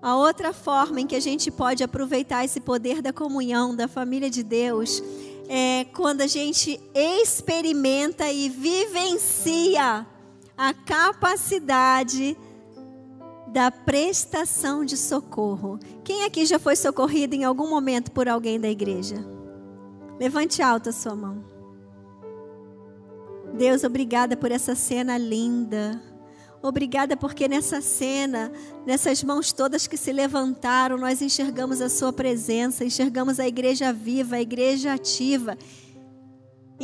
A 0.00 0.16
outra 0.16 0.52
forma 0.54 1.02
em 1.02 1.06
que 1.06 1.14
a 1.14 1.20
gente 1.20 1.50
pode 1.50 1.84
aproveitar 1.84 2.42
esse 2.42 2.58
poder 2.58 3.02
da 3.02 3.12
comunhão 3.12 3.76
da 3.76 3.86
família 3.86 4.30
de 4.30 4.42
Deus 4.42 5.02
é 5.46 5.84
quando 5.94 6.22
a 6.22 6.26
gente 6.26 6.80
experimenta 6.94 8.32
e 8.32 8.48
vivencia 8.48 10.06
a 10.56 10.72
capacidade 10.72 12.36
da 13.48 13.70
prestação 13.70 14.84
de 14.84 14.96
socorro. 14.96 15.78
Quem 16.02 16.24
aqui 16.24 16.44
já 16.46 16.58
foi 16.58 16.76
socorrido 16.76 17.34
em 17.34 17.44
algum 17.44 17.68
momento 17.68 18.10
por 18.10 18.28
alguém 18.28 18.60
da 18.60 18.68
igreja? 18.68 19.16
Levante 20.18 20.62
alto 20.62 20.88
a 20.88 20.92
sua 20.92 21.14
mão. 21.14 21.44
Deus, 23.54 23.84
obrigada 23.84 24.36
por 24.36 24.50
essa 24.50 24.74
cena 24.74 25.16
linda 25.16 26.02
Obrigada 26.64 27.14
porque 27.14 27.46
nessa 27.46 27.82
cena, 27.82 28.50
nessas 28.86 29.22
mãos 29.22 29.52
todas 29.52 29.86
que 29.86 29.98
se 29.98 30.10
levantaram, 30.10 30.96
nós 30.96 31.20
enxergamos 31.20 31.82
a 31.82 31.90
Sua 31.90 32.10
presença, 32.10 32.86
enxergamos 32.86 33.38
a 33.38 33.46
igreja 33.46 33.92
viva, 33.92 34.36
a 34.36 34.40
igreja 34.40 34.94
ativa. 34.94 35.58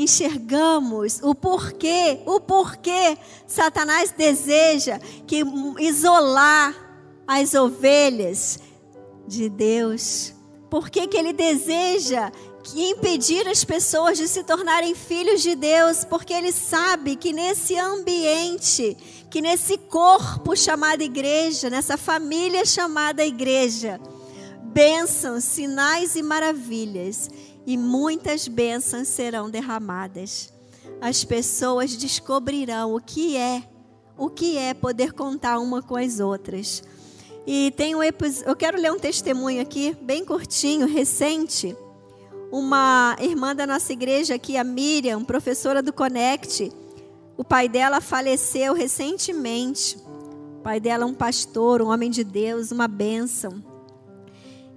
Enxergamos 0.03 1.21
o 1.23 1.35
porquê, 1.35 2.21
o 2.25 2.41
porquê 2.41 3.19
Satanás 3.47 4.13
deseja 4.17 4.99
que 5.27 5.43
isolar 5.79 6.75
as 7.27 7.55
ovelhas 7.55 8.61
de 9.27 9.49
Deus. 9.49 10.33
Por 10.71 10.89
que, 10.89 11.07
que 11.07 11.17
ele 11.17 11.33
deseja 11.33 12.33
que 12.63 12.91
impedir 12.91 13.47
as 13.47 13.65
pessoas 13.65 14.17
de 14.17 14.29
se 14.29 14.43
tornarem 14.45 14.95
filhos 14.95 15.43
de 15.43 15.55
Deus, 15.55 16.05
porque 16.05 16.33
ele 16.33 16.53
sabe 16.53 17.17
que 17.17 17.33
nesse 17.33 17.77
ambiente, 17.77 18.97
que 19.31 19.41
nesse 19.41 19.77
corpo 19.77 20.57
chamado 20.57 21.03
igreja, 21.03 21.69
nessa 21.69 21.97
família 21.97 22.65
chamada 22.65 23.25
igreja, 23.25 24.01
bênçãos, 24.73 25.45
sinais 25.45 26.17
e 26.17 26.23
maravilhas, 26.23 27.31
e 27.67 27.77
muitas 27.77 28.49
bênçãos 28.49 29.09
serão 29.09 29.51
derramadas. 29.51 30.53
As 31.01 31.25
pessoas 31.25 31.97
descobrirão 31.97 32.95
o 32.95 33.01
que 33.01 33.37
é, 33.37 33.63
o 34.17 34.29
que 34.29 34.57
é 34.57 34.75
poder 34.75 35.13
contar 35.13 35.59
uma 35.59 35.83
com 35.83 35.97
as 35.97 36.21
outras. 36.21 36.83
E 37.47 37.73
tem 37.77 37.95
um 37.95 38.03
eu 38.03 38.57
quero 38.57 38.81
ler 38.81 38.93
um 38.93 38.99
testemunho 38.99 39.63
aqui, 39.63 39.97
bem 40.03 40.25
curtinho, 40.25 40.87
recente 40.87 41.77
uma 42.51 43.17
irmã 43.21 43.55
da 43.55 43.67
nossa 43.67 43.93
igreja 43.93 44.35
aqui, 44.35 44.57
a 44.57 44.65
Miriam, 44.65 45.25
professora 45.25 45.81
do 45.83 45.93
Connect. 45.93 46.73
O 47.37 47.45
pai 47.45 47.69
dela 47.69 48.01
faleceu 48.01 48.75
recentemente. 48.75 49.97
O 50.59 50.63
pai 50.63 50.81
dela 50.81 51.05
é 51.05 51.07
um 51.07 51.15
pastor, 51.15 51.81
um 51.81 51.89
homem 51.89 52.11
de 52.11 52.25
Deus, 52.25 52.73
uma 52.73 52.89
bênção. 52.89 53.70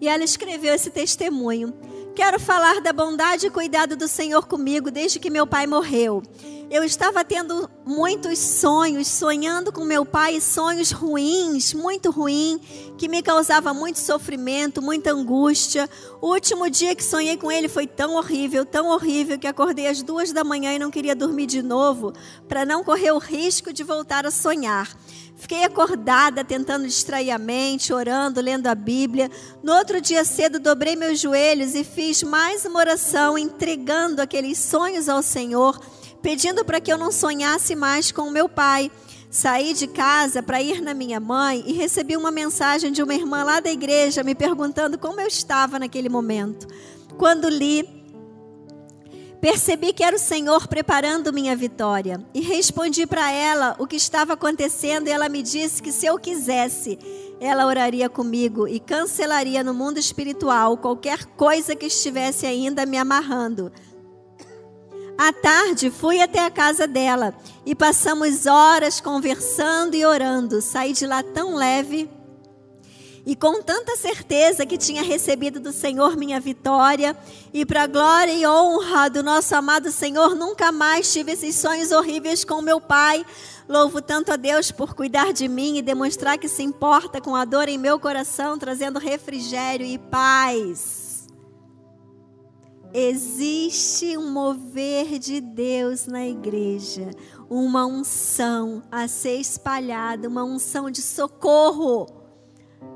E 0.03 0.07
ela 0.09 0.25
escreveu 0.25 0.73
esse 0.73 0.89
testemunho. 0.89 1.73
Quero 2.13 2.37
falar 2.37 2.81
da 2.81 2.91
bondade 2.91 3.47
e 3.47 3.49
cuidado 3.49 3.95
do 3.95 4.05
Senhor 4.05 4.45
comigo 4.45 4.91
desde 4.91 5.17
que 5.17 5.29
meu 5.29 5.47
pai 5.47 5.65
morreu. 5.65 6.21
eu 6.69 6.83
estava 6.83 7.23
tendo 7.23 7.69
muitos 7.85 8.37
sonhos, 8.37 9.07
sonhando 9.07 9.71
com 9.71 9.85
meu 9.85 10.05
pai, 10.05 10.41
sonhos 10.41 10.91
ruins, 10.91 11.73
muito 11.73 12.11
ruins, 12.11 12.59
que 12.97 13.07
me 13.07 13.21
causava 13.21 13.73
muito 13.73 13.97
sofrimento, 13.97 14.81
muita 14.81 15.13
angústia. 15.13 15.89
O 16.21 16.33
último 16.33 16.69
dia 16.69 16.93
que 16.93 17.03
sonhei 17.03 17.37
com 17.37 17.49
ele 17.49 17.69
foi 17.69 17.87
tão 17.87 18.15
horrível, 18.15 18.65
tão 18.65 18.87
horrível, 18.87 19.39
que 19.39 19.47
acordei 19.47 19.87
às 19.87 20.03
duas 20.03 20.33
da 20.33 20.43
manhã 20.43 20.73
e 20.73 20.79
não 20.79 20.91
queria 20.91 21.15
dormir 21.15 21.45
de 21.45 21.61
novo, 21.61 22.11
para 22.49 22.65
não 22.65 22.83
correr 22.83 23.13
o 23.13 23.19
risco 23.19 23.71
de 23.71 23.85
voltar 23.85 24.25
a 24.25 24.31
sonhar. 24.31 24.93
Fiquei 25.35 25.63
acordada, 25.63 26.43
tentando 26.43 26.85
distrair 26.85 27.31
a 27.31 27.37
mente, 27.37 27.91
orando, 27.93 28.39
lendo 28.39 28.67
a 28.67 28.75
Bíblia. 28.75 29.29
No 29.61 29.73
outro 29.73 29.99
dia 29.99 30.23
cedo, 30.23 30.59
dobrei 30.59 30.95
meus 30.95 31.19
joelhos 31.19 31.75
e 31.75 31.83
fiz 31.83 32.23
mais 32.23 32.65
uma 32.65 32.79
oração, 32.79 33.37
entregando 33.37 34.21
aqueles 34.21 34.57
sonhos 34.57 35.09
ao 35.09 35.21
Senhor, 35.21 35.79
pedindo 36.21 36.63
para 36.63 36.79
que 36.79 36.91
eu 36.91 36.97
não 36.97 37.11
sonhasse 37.11 37.75
mais 37.75 38.11
com 38.11 38.29
meu 38.29 38.47
pai. 38.47 38.89
Saí 39.29 39.73
de 39.73 39.87
casa 39.87 40.43
para 40.43 40.61
ir 40.61 40.79
na 40.79 40.93
minha 40.93 41.19
mãe 41.19 41.63
e 41.65 41.73
recebi 41.73 42.15
uma 42.15 42.29
mensagem 42.29 42.91
de 42.91 43.01
uma 43.01 43.15
irmã 43.15 43.43
lá 43.43 43.59
da 43.59 43.71
igreja 43.71 44.23
me 44.23 44.35
perguntando 44.35 44.97
como 44.97 45.19
eu 45.19 45.27
estava 45.27 45.79
naquele 45.79 46.07
momento. 46.07 46.67
Quando 47.17 47.49
li, 47.49 48.02
Percebi 49.43 49.91
que 49.91 50.05
era 50.05 50.15
o 50.15 50.19
Senhor 50.19 50.69
preparando 50.69 51.33
minha 51.33 51.53
vitória 51.53 52.25
e 52.33 52.39
respondi 52.39 53.05
para 53.05 53.29
ela 53.29 53.75
o 53.77 53.85
que 53.85 53.97
estava 53.97 54.35
acontecendo 54.35 55.09
e 55.09 55.11
ela 55.11 55.27
me 55.27 55.43
disse 55.43 55.83
que 55.83 55.91
se 55.91 56.05
eu 56.05 56.17
quisesse, 56.17 56.97
ela 57.41 57.65
oraria 57.65 58.07
comigo 58.07 58.69
e 58.69 58.79
cancelaria 58.79 59.61
no 59.61 59.73
mundo 59.73 59.97
espiritual 59.97 60.77
qualquer 60.77 61.25
coisa 61.25 61.75
que 61.75 61.87
estivesse 61.87 62.45
ainda 62.45 62.85
me 62.85 62.95
amarrando. 62.95 63.69
À 65.17 65.33
tarde, 65.33 65.91
fui 65.91 66.21
até 66.21 66.45
a 66.45 66.49
casa 66.49 66.87
dela 66.87 67.35
e 67.65 67.75
passamos 67.75 68.45
horas 68.45 69.01
conversando 69.01 69.93
e 69.93 70.05
orando. 70.05 70.61
Saí 70.61 70.93
de 70.93 71.05
lá 71.05 71.21
tão 71.21 71.53
leve 71.53 72.09
e 73.25 73.35
com 73.35 73.61
tanta 73.61 73.95
certeza 73.95 74.65
que 74.65 74.77
tinha 74.77 75.01
recebido 75.01 75.59
do 75.59 75.71
Senhor 75.71 76.17
minha 76.17 76.39
vitória, 76.39 77.17
e 77.53 77.65
para 77.65 77.87
glória 77.87 78.33
e 78.33 78.45
honra 78.45 79.09
do 79.09 79.23
nosso 79.23 79.55
amado 79.55 79.91
Senhor, 79.91 80.35
nunca 80.35 80.71
mais 80.71 81.11
tive 81.11 81.31
esses 81.31 81.55
sonhos 81.55 81.91
horríveis 81.91 82.43
com 82.43 82.61
meu 82.61 82.81
pai. 82.81 83.25
Louvo 83.67 84.01
tanto 84.01 84.33
a 84.33 84.35
Deus 84.35 84.71
por 84.71 84.93
cuidar 84.93 85.31
de 85.31 85.47
mim 85.47 85.77
e 85.77 85.81
demonstrar 85.81 86.37
que 86.37 86.49
se 86.49 86.63
importa 86.63 87.21
com 87.21 87.33
a 87.33 87.45
dor 87.45 87.69
em 87.69 87.77
meu 87.77 87.97
coração, 87.97 88.57
trazendo 88.57 88.99
refrigério 88.99 89.85
e 89.85 89.97
paz. 89.97 91.29
Existe 92.93 94.17
um 94.17 94.29
mover 94.31 95.17
de 95.17 95.39
Deus 95.39 96.05
na 96.05 96.27
igreja, 96.27 97.09
uma 97.49 97.85
unção 97.85 98.83
a 98.91 99.07
ser 99.07 99.37
espalhada, 99.37 100.27
uma 100.27 100.43
unção 100.43 100.91
de 100.91 101.01
socorro 101.01 102.22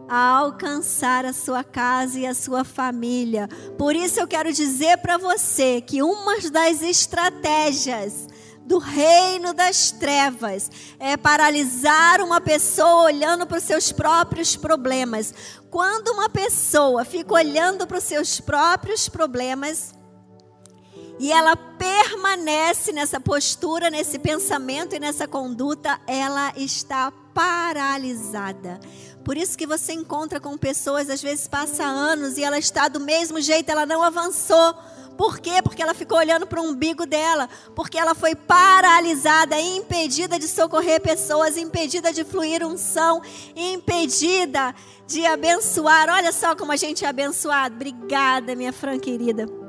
a 0.07 0.37
alcançar 0.37 1.25
a 1.25 1.33
sua 1.33 1.63
casa 1.63 2.19
e 2.19 2.25
a 2.25 2.33
sua 2.33 2.63
família. 2.63 3.47
Por 3.77 3.95
isso 3.95 4.19
eu 4.19 4.27
quero 4.27 4.51
dizer 4.53 4.97
para 4.99 5.17
você 5.17 5.81
que 5.81 6.01
uma 6.01 6.39
das 6.51 6.81
estratégias 6.81 8.27
do 8.65 8.79
reino 8.79 9.53
das 9.53 9.91
trevas 9.91 10.69
é 10.99 11.15
paralisar 11.15 12.21
uma 12.21 12.41
pessoa 12.41 13.03
olhando 13.03 13.47
para 13.47 13.57
os 13.57 13.63
seus 13.63 13.91
próprios 13.91 14.55
problemas. 14.55 15.33
Quando 15.69 16.09
uma 16.09 16.29
pessoa 16.29 17.05
fica 17.05 17.33
olhando 17.33 17.87
para 17.87 17.97
os 17.97 18.03
seus 18.03 18.41
próprios 18.41 19.07
problemas, 19.07 19.95
e 21.19 21.31
ela 21.31 21.55
permanece 21.55 22.91
nessa 22.91 23.19
postura, 23.19 23.89
nesse 23.89 24.19
pensamento 24.19 24.95
e 24.95 24.99
nessa 24.99 25.27
conduta, 25.27 25.99
ela 26.05 26.53
está 26.55 27.11
paralisada. 27.37 28.79
Por 29.23 29.37
isso 29.37 29.55
que 29.55 29.67
você 29.67 29.93
encontra 29.93 30.39
com 30.39 30.57
pessoas, 30.57 31.07
às 31.07 31.21
vezes 31.21 31.47
passa 31.47 31.83
anos 31.83 32.35
e 32.35 32.43
ela 32.43 32.57
está 32.57 32.87
do 32.87 32.99
mesmo 32.99 33.39
jeito, 33.39 33.69
ela 33.69 33.85
não 33.85 34.01
avançou. 34.01 34.73
Por 35.15 35.39
quê? 35.39 35.61
Porque 35.63 35.83
ela 35.83 35.93
ficou 35.93 36.17
olhando 36.17 36.47
para 36.47 36.59
o 36.59 36.63
umbigo 36.63 37.05
dela, 37.05 37.47
porque 37.75 37.97
ela 37.97 38.15
foi 38.15 38.33
paralisada, 38.33 39.59
impedida 39.59 40.39
de 40.39 40.47
socorrer 40.47 40.99
pessoas, 40.99 41.57
impedida 41.57 42.11
de 42.11 42.23
fluir 42.23 42.65
unção, 42.65 43.21
impedida 43.55 44.73
de 45.05 45.23
abençoar. 45.27 46.09
Olha 46.09 46.31
só 46.31 46.55
como 46.55 46.71
a 46.71 46.75
gente 46.75 47.05
é 47.05 47.07
abençoado. 47.07 47.75
Obrigada, 47.75 48.55
minha 48.55 48.73
Fran 48.73 48.99
querida. 48.99 49.66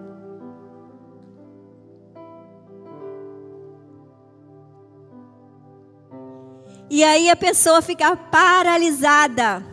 E 6.91 7.05
aí 7.05 7.29
a 7.29 7.37
pessoa 7.37 7.83
fica 7.83 8.17
paralisada 8.17 9.65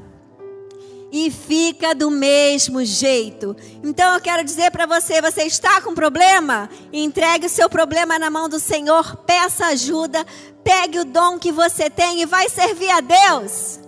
e 1.12 1.32
fica 1.32 1.95
do 1.95 2.12
mesmo 2.12 2.84
jeito. 2.84 3.56
Então 3.82 4.13
eu 4.13 4.19
quero 4.19 4.43
dizer 4.43 4.69
para 4.71 4.86
você: 4.86 5.21
você 5.21 5.43
está 5.43 5.80
com 5.80 5.93
problema? 5.93 6.69
Entregue 6.91 7.45
o 7.45 7.49
seu 7.49 7.69
problema 7.69 8.19
na 8.19 8.30
mão 8.30 8.49
do 8.49 8.60
Senhor, 8.60 9.15
peça 9.25 9.67
ajuda, 9.67 10.25
pegue 10.63 10.99
o 10.99 11.06
dom 11.06 11.39
que 11.39 11.54
você 11.54 11.89
tem 11.89 12.21
e 12.21 12.25
vai 12.25 12.49
servir 12.49 12.89
a 12.89 12.99
Deus. 12.99 13.80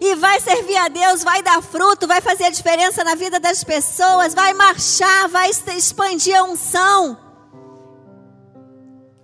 E 0.00 0.14
vai 0.16 0.40
servir 0.40 0.76
a 0.76 0.88
Deus, 0.88 1.22
vai 1.22 1.42
dar 1.42 1.62
fruto, 1.62 2.06
vai 2.06 2.20
fazer 2.20 2.44
a 2.44 2.50
diferença 2.50 3.02
na 3.02 3.14
vida 3.14 3.40
das 3.40 3.62
pessoas, 3.64 4.34
vai 4.34 4.52
marchar, 4.52 5.28
vai 5.28 5.48
expandir 5.48 6.36
a 6.36 6.42
unção. 6.42 7.25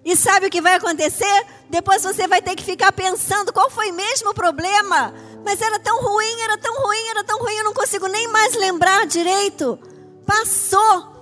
E 0.05 0.17
sabe 0.17 0.47
o 0.47 0.51
que 0.51 0.61
vai 0.61 0.75
acontecer? 0.75 1.47
Depois 1.71 2.03
você 2.03 2.27
vai 2.27 2.43
ter 2.43 2.57
que 2.57 2.65
ficar 2.65 2.93
pensando 2.93 3.53
qual 3.53 3.71
foi 3.71 3.93
mesmo 3.93 4.31
o 4.31 4.35
problema. 4.35 5.15
Mas 5.45 5.61
era 5.61 5.79
tão 5.79 6.03
ruim, 6.03 6.41
era 6.43 6.59
tão 6.59 6.83
ruim, 6.83 7.09
era 7.11 7.25
tão 7.25 7.38
ruim, 7.38 7.55
eu 7.55 7.65
não 7.65 7.75
consigo 7.75 8.07
nem 8.09 8.29
mais 8.29 8.55
lembrar 8.55 9.07
direito. 9.07 9.79
Passou. 10.27 11.12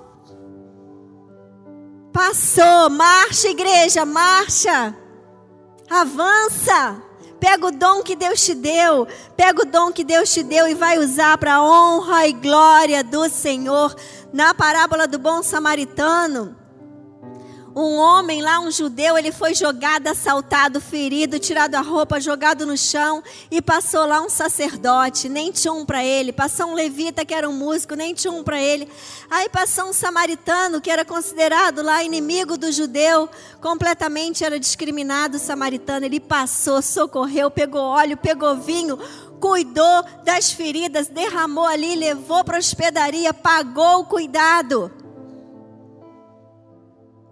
Passou. 2.13 2.91
Marcha, 2.91 3.49
igreja, 3.49 4.05
marcha. 4.05 4.97
Avança. 5.89 7.03
Pega 7.39 7.67
o 7.67 7.71
dom 7.73 8.03
que 8.03 8.15
Deus 8.15 8.43
te 8.43 8.55
deu. 8.55 9.07
Pega 9.37 9.63
o 9.63 9.67
dom 9.67 9.93
que 9.93 10.05
Deus 10.05 10.33
te 10.33 10.43
deu 10.43 10.69
e 10.69 10.75
vai 10.75 10.99
usar 10.99 11.39
para 11.39 11.55
a 11.55 11.63
honra 11.63 12.27
e 12.27 12.33
glória 12.33 13.03
do 13.03 13.29
Senhor. 13.29 13.95
Na 14.33 14.55
parábola 14.55 15.09
do 15.09 15.19
bom 15.19 15.43
samaritano, 15.43 16.57
um 17.75 17.97
homem 17.99 18.43
lá, 18.43 18.59
um 18.59 18.71
judeu, 18.71 19.17
ele 19.17 19.31
foi 19.31 19.55
jogado, 19.55 20.09
assaltado, 20.09 20.81
ferido, 20.81 21.39
tirado 21.39 21.77
a 21.77 21.81
roupa, 21.81 22.21
jogado 22.21 22.67
no 22.67 22.77
chão 22.77 23.23
e 23.51 23.63
passou 23.63 24.07
lá 24.07 24.21
um 24.21 24.29
sacerdote, 24.29 25.29
nem 25.29 25.53
tinha 25.53 25.73
um 25.73 25.87
para 25.87 26.05
ele. 26.05 26.33
Passou 26.33 26.67
um 26.67 26.75
levita 26.75 27.25
que 27.25 27.33
era 27.33 27.49
um 27.49 27.53
músico, 27.53 27.95
nem 27.95 28.13
tinha 28.13 28.33
um 28.33 28.43
para 28.43 28.61
ele. 28.61 28.89
Aí 29.31 29.49
passou 29.49 29.85
um 29.87 29.93
samaritano 29.93 30.81
que 30.81 30.91
era 30.91 31.05
considerado 31.05 31.81
lá 31.83 32.03
inimigo 32.03 32.59
do 32.59 32.73
judeu, 32.73 33.29
completamente 33.61 34.45
era 34.45 34.59
discriminado 34.59 35.37
o 35.37 35.41
samaritano. 35.41 36.05
Ele 36.05 36.19
passou, 36.19 36.83
socorreu, 36.83 37.51
pegou 37.51 37.83
óleo, 37.83 38.17
pegou 38.17 38.57
vinho, 38.57 38.99
cuidou 39.41 40.05
das 40.25 40.51
feridas, 40.51 41.07
derramou 41.07 41.67
ali, 41.67 41.95
levou 41.95 42.43
para 42.43 42.57
a 42.57 42.61
hospedaria, 42.61 43.33
pagou 43.33 44.01
o 44.01 44.05
cuidado. 44.05 44.91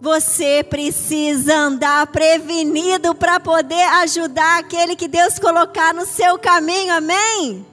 Você 0.01 0.63
precisa 0.63 1.53
andar 1.53 2.07
prevenido 2.07 3.13
para 3.13 3.37
poder 3.37 3.83
ajudar 4.01 4.59
aquele 4.59 4.95
que 4.95 5.09
Deus 5.09 5.37
colocar 5.37 5.93
no 5.93 6.05
seu 6.05 6.39
caminho, 6.39 6.93
amém? 6.95 7.65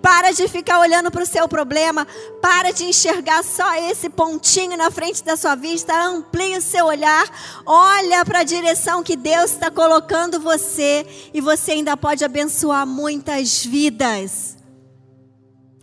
Para 0.00 0.32
de 0.32 0.48
ficar 0.48 0.80
olhando 0.80 1.10
para 1.10 1.22
o 1.22 1.26
seu 1.26 1.46
problema, 1.46 2.06
para 2.40 2.72
de 2.72 2.84
enxergar 2.84 3.44
só 3.44 3.74
esse 3.74 4.08
pontinho 4.08 4.78
na 4.78 4.90
frente 4.90 5.22
da 5.22 5.36
sua 5.36 5.54
vista, 5.54 5.94
amplie 5.94 6.56
o 6.56 6.62
seu 6.62 6.86
olhar, 6.86 7.24
olha 7.66 8.24
para 8.24 8.40
a 8.40 8.44
direção 8.44 9.02
que 9.02 9.14
Deus 9.14 9.52
está 9.52 9.70
colocando 9.70 10.40
você 10.40 11.06
e 11.34 11.40
você 11.42 11.72
ainda 11.72 11.98
pode 11.98 12.24
abençoar 12.24 12.86
muitas 12.86 13.62
vidas. 13.62 14.61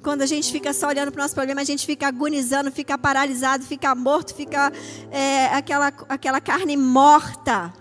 Quando 0.01 0.21
a 0.21 0.25
gente 0.25 0.51
fica 0.51 0.71
só 0.71 0.87
olhando 0.87 1.11
para 1.11 1.19
o 1.19 1.23
nosso 1.23 1.35
problema, 1.35 1.61
a 1.61 1.65
gente 1.65 1.85
fica 1.85 2.07
agonizando, 2.07 2.71
fica 2.71 2.97
paralisado, 2.97 3.65
fica 3.65 3.93
morto, 3.93 4.33
fica 4.33 4.71
é, 5.11 5.47
aquela, 5.47 5.87
aquela 6.07 6.39
carne 6.39 6.77
morta. 6.77 7.73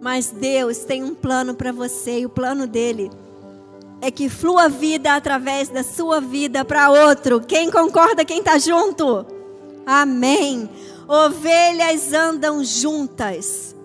Mas 0.00 0.30
Deus 0.30 0.78
tem 0.78 1.02
um 1.02 1.14
plano 1.14 1.54
para 1.54 1.72
você 1.72 2.20
e 2.20 2.26
o 2.26 2.28
plano 2.28 2.66
dele 2.66 3.10
é 4.02 4.10
que 4.10 4.28
flua 4.28 4.68
vida 4.68 5.14
através 5.14 5.68
da 5.68 5.84
sua 5.84 6.20
vida 6.20 6.64
para 6.64 6.90
outro. 6.90 7.40
Quem 7.40 7.70
concorda, 7.70 8.24
quem 8.24 8.40
está 8.40 8.58
junto? 8.58 9.24
Amém. 9.86 10.68
Ovelhas 11.08 12.12
andam 12.12 12.64
juntas. 12.64 13.76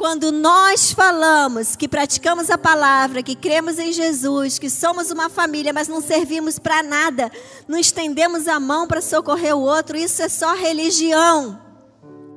Quando 0.00 0.32
nós 0.32 0.92
falamos 0.92 1.76
que 1.76 1.86
praticamos 1.86 2.48
a 2.48 2.56
palavra, 2.56 3.22
que 3.22 3.34
cremos 3.34 3.78
em 3.78 3.92
Jesus, 3.92 4.58
que 4.58 4.70
somos 4.70 5.10
uma 5.10 5.28
família, 5.28 5.74
mas 5.74 5.88
não 5.88 6.00
servimos 6.00 6.58
para 6.58 6.82
nada, 6.82 7.30
não 7.68 7.78
estendemos 7.78 8.48
a 8.48 8.58
mão 8.58 8.88
para 8.88 9.02
socorrer 9.02 9.54
o 9.54 9.60
outro, 9.60 9.98
isso 9.98 10.22
é 10.22 10.28
só 10.30 10.54
religião. 10.54 11.60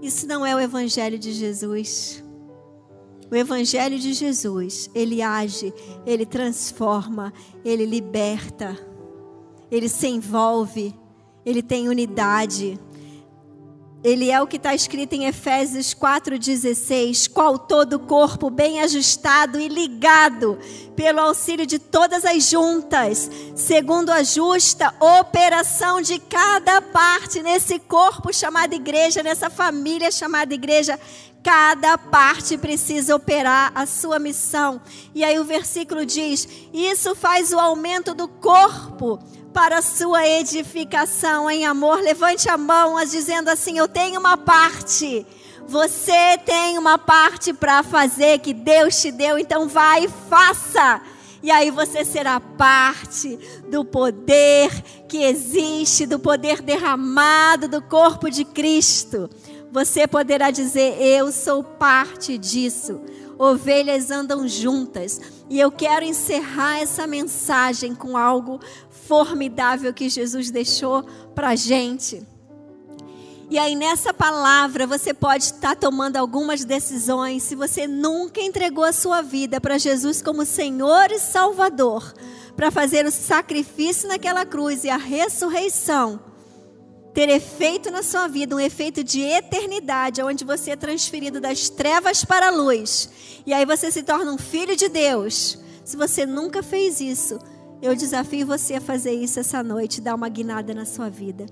Isso 0.01 0.27
não 0.27 0.45
é 0.45 0.53
o 0.53 0.59
evangelho 0.59 1.17
de 1.17 1.31
Jesus. 1.31 2.21
O 3.31 3.33
evangelho 3.33 3.97
de 3.97 4.11
Jesus, 4.11 4.89
ele 4.93 5.21
age, 5.21 5.73
ele 6.05 6.25
transforma, 6.25 7.31
ele 7.63 7.85
liberta, 7.85 8.77
ele 9.71 9.87
se 9.87 10.07
envolve, 10.07 10.93
ele 11.45 11.63
tem 11.63 11.87
unidade. 11.87 12.77
Ele 14.03 14.29
é 14.29 14.41
o 14.41 14.47
que 14.47 14.57
está 14.57 14.75
escrito 14.75 15.13
em 15.13 15.25
Efésios 15.25 15.93
4,16: 15.93 17.31
qual 17.31 17.57
todo 17.57 17.93
o 17.93 17.99
corpo 17.99 18.49
bem 18.49 18.81
ajustado 18.81 19.57
e 19.57 19.69
ligado 19.69 20.59
pelo 20.93 21.21
auxílio 21.21 21.65
de 21.65 21.79
todas 21.79 22.25
as 22.25 22.49
juntas, 22.49 23.31
segundo 23.55 24.09
a 24.09 24.21
justa 24.21 24.93
operação 24.99 26.01
de 26.01 26.19
cada 26.19 26.81
parte 26.81 27.41
nesse 27.41 27.79
corpo 27.79 28.33
chamado 28.33 28.73
igreja, 28.73 29.23
nessa 29.23 29.49
família 29.49 30.11
chamada 30.11 30.53
igreja. 30.53 30.99
Cada 31.41 31.97
parte 31.97 32.57
precisa 32.57 33.15
operar 33.15 33.71
a 33.75 33.85
sua 33.85 34.17
missão. 34.17 34.81
E 35.13 35.23
aí 35.23 35.39
o 35.39 35.45
versículo 35.45 36.05
diz: 36.05 36.47
Isso 36.73 37.15
faz 37.15 37.53
o 37.53 37.59
aumento 37.59 38.13
do 38.13 38.27
corpo 38.27 39.19
para 39.53 39.77
a 39.77 39.81
sua 39.81 40.27
edificação 40.27 41.49
em 41.49 41.65
amor. 41.65 41.99
Levante 41.99 42.49
a 42.49 42.57
mão, 42.57 42.95
dizendo 43.05 43.49
assim: 43.49 43.77
Eu 43.77 43.87
tenho 43.87 44.19
uma 44.19 44.35
parte. 44.35 45.25
Você 45.67 46.37
tem 46.45 46.77
uma 46.77 46.97
parte 46.97 47.53
para 47.53 47.83
fazer 47.83 48.39
que 48.39 48.53
Deus 48.53 48.99
te 49.01 49.11
deu, 49.11 49.37
então 49.37 49.67
vai 49.67 50.05
e 50.05 50.09
faça. 50.29 51.01
E 51.41 51.51
aí 51.51 51.71
você 51.71 52.03
será 52.03 52.39
parte 52.39 53.39
do 53.69 53.85
poder 53.85 54.69
que 55.07 55.23
existe, 55.23 56.05
do 56.05 56.19
poder 56.19 56.61
derramado 56.61 57.67
do 57.67 57.81
corpo 57.81 58.29
de 58.29 58.43
Cristo. 58.43 59.29
Você 59.71 60.07
poderá 60.07 60.51
dizer: 60.51 61.01
Eu 61.01 61.31
sou 61.31 61.63
parte 61.63 62.37
disso. 62.37 63.01
Ovelhas 63.37 64.11
andam 64.11 64.47
juntas. 64.47 65.19
E 65.49 65.59
eu 65.59 65.71
quero 65.71 66.05
encerrar 66.05 66.79
essa 66.79 67.05
mensagem 67.07 67.93
com 67.95 68.17
algo 68.17 68.59
formidável 68.89 69.93
que 69.93 70.09
Jesus 70.09 70.49
deixou 70.51 71.03
para 71.35 71.49
a 71.49 71.55
gente. 71.55 72.25
E 73.49 73.59
aí, 73.59 73.75
nessa 73.75 74.13
palavra, 74.13 74.87
você 74.87 75.13
pode 75.13 75.43
estar 75.43 75.75
tomando 75.75 76.17
algumas 76.17 76.65
decisões. 76.65 77.43
Se 77.43 77.55
você 77.55 77.85
nunca 77.85 78.41
entregou 78.41 78.83
a 78.83 78.93
sua 78.93 79.21
vida 79.21 79.61
para 79.61 79.77
Jesus 79.77 80.21
como 80.21 80.45
Senhor 80.45 81.11
e 81.11 81.19
Salvador, 81.19 82.13
para 82.55 82.71
fazer 82.71 83.05
o 83.05 83.11
sacrifício 83.11 84.07
naquela 84.07 84.45
cruz 84.45 84.83
e 84.83 84.89
a 84.89 84.97
ressurreição, 84.97 86.19
ter 87.13 87.29
efeito 87.29 87.91
na 87.91 88.01
sua 88.01 88.27
vida, 88.27 88.55
um 88.55 88.59
efeito 88.59 89.03
de 89.03 89.21
eternidade, 89.21 90.21
onde 90.23 90.43
você 90.43 90.71
é 90.71 90.75
transferido 90.75 91.39
das 91.39 91.69
trevas 91.69 92.25
para 92.25 92.47
a 92.47 92.51
luz, 92.51 93.09
e 93.45 93.53
aí 93.53 93.65
você 93.65 93.91
se 93.91 94.03
torna 94.03 94.31
um 94.31 94.37
filho 94.37 94.75
de 94.75 94.89
Deus. 94.89 95.59
Se 95.85 95.95
você 95.95 96.25
nunca 96.25 96.63
fez 96.63 96.99
isso, 96.99 97.37
eu 97.81 97.95
desafio 97.95 98.47
você 98.47 98.75
a 98.75 98.81
fazer 98.81 99.11
isso 99.11 99.39
essa 99.39 99.61
noite, 99.61 100.01
dar 100.01 100.15
uma 100.15 100.29
guinada 100.29 100.73
na 100.73 100.85
sua 100.85 101.09
vida. 101.09 101.45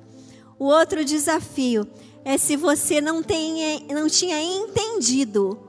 O 0.58 0.66
outro 0.66 1.04
desafio 1.04 1.88
é 2.24 2.38
se 2.38 2.56
você 2.56 3.02
não, 3.02 3.22
não 3.94 4.08
tinha 4.08 4.42
entendido 4.42 5.60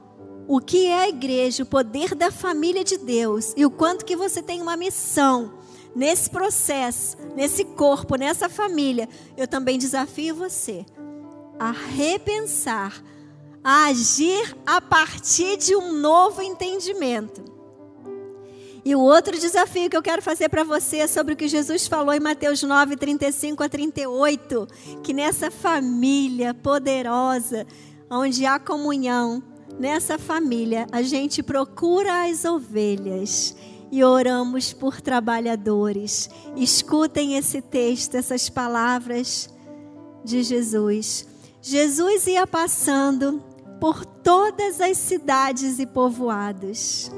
o 0.47 0.59
que 0.59 0.87
é 0.87 1.03
a 1.03 1.09
igreja, 1.09 1.63
o 1.63 1.65
poder 1.65 2.15
da 2.15 2.31
família 2.31 2.83
de 2.83 2.97
Deus 2.97 3.53
e 3.55 3.65
o 3.65 3.71
quanto 3.71 4.05
que 4.05 4.15
você 4.15 4.41
tem 4.41 4.61
uma 4.61 4.77
missão 4.77 5.53
nesse 5.95 6.29
processo, 6.29 7.17
nesse 7.35 7.63
corpo, 7.63 8.15
nessa 8.15 8.49
família. 8.49 9.07
Eu 9.37 9.47
também 9.47 9.77
desafio 9.77 10.35
você 10.35 10.85
a 11.59 11.71
repensar, 11.71 13.03
a 13.63 13.85
agir 13.85 14.55
a 14.65 14.81
partir 14.81 15.57
de 15.57 15.75
um 15.75 15.93
novo 15.93 16.41
entendimento. 16.41 17.53
E 18.85 18.93
o 18.95 18.99
outro 18.99 19.39
desafio 19.39 19.89
que 19.89 19.95
eu 19.95 20.01
quero 20.01 20.21
fazer 20.21 20.49
para 20.49 20.63
você 20.63 20.97
é 20.97 21.07
sobre 21.07 21.33
o 21.33 21.37
que 21.37 21.47
Jesus 21.47 21.87
falou 21.87 22.13
em 22.13 22.19
Mateus 22.19 22.61
9, 22.61 22.97
35 22.97 23.63
a 23.63 23.69
38. 23.69 24.67
Que 25.01 25.13
nessa 25.13 25.49
família 25.49 26.53
poderosa, 26.53 27.65
onde 28.09 28.45
há 28.45 28.59
comunhão, 28.59 29.41
nessa 29.79 30.19
família, 30.19 30.85
a 30.91 31.01
gente 31.01 31.41
procura 31.41 32.25
as 32.25 32.43
ovelhas 32.43 33.55
e 33.93 34.03
oramos 34.03 34.73
por 34.73 34.99
trabalhadores. 34.99 36.29
Escutem 36.55 37.37
esse 37.37 37.61
texto, 37.61 38.15
essas 38.15 38.49
palavras 38.49 39.49
de 40.25 40.41
Jesus. 40.41 41.27
Jesus 41.61 42.25
ia 42.25 42.47
passando 42.47 43.43
por 43.79 44.03
todas 44.05 44.81
as 44.81 44.97
cidades 44.97 45.77
e 45.77 45.85
povoados 45.85 47.11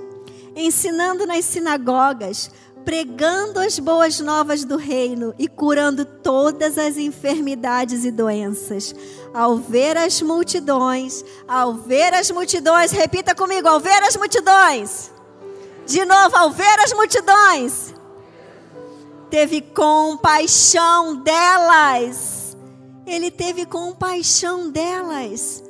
ensinando 0.56 1.28
nas 1.28 1.44
sinagogas, 1.46 2.50
pregando 2.86 3.60
as 3.60 3.78
boas 3.78 4.20
novas 4.20 4.64
do 4.64 4.78
reino 4.78 5.34
e 5.38 5.48
curando 5.48 6.06
todas 6.06 6.78
as 6.78 6.98
enfermidades 6.98 8.06
e 8.06 8.12
doenças. 8.12 8.96
Ao 9.34 9.58
ver 9.58 9.98
as 9.98 10.22
multidões, 10.22 11.26
ao 11.48 11.74
ver 11.74 12.14
as 12.14 12.32
multidões, 12.32 12.92
repita 12.92 13.36
comigo, 13.36 13.68
ao 13.68 13.80
ver 13.80 14.02
as 14.04 14.16
multidões. 14.16 15.15
De 15.86 16.04
novo, 16.04 16.36
ao 16.36 16.50
ver 16.50 16.80
as 16.80 16.94
multidões, 16.94 17.94
teve 19.30 19.62
compaixão 19.62 21.18
delas. 21.18 22.58
Ele 23.06 23.30
teve 23.30 23.66
compaixão 23.66 24.72
delas, 24.72 25.64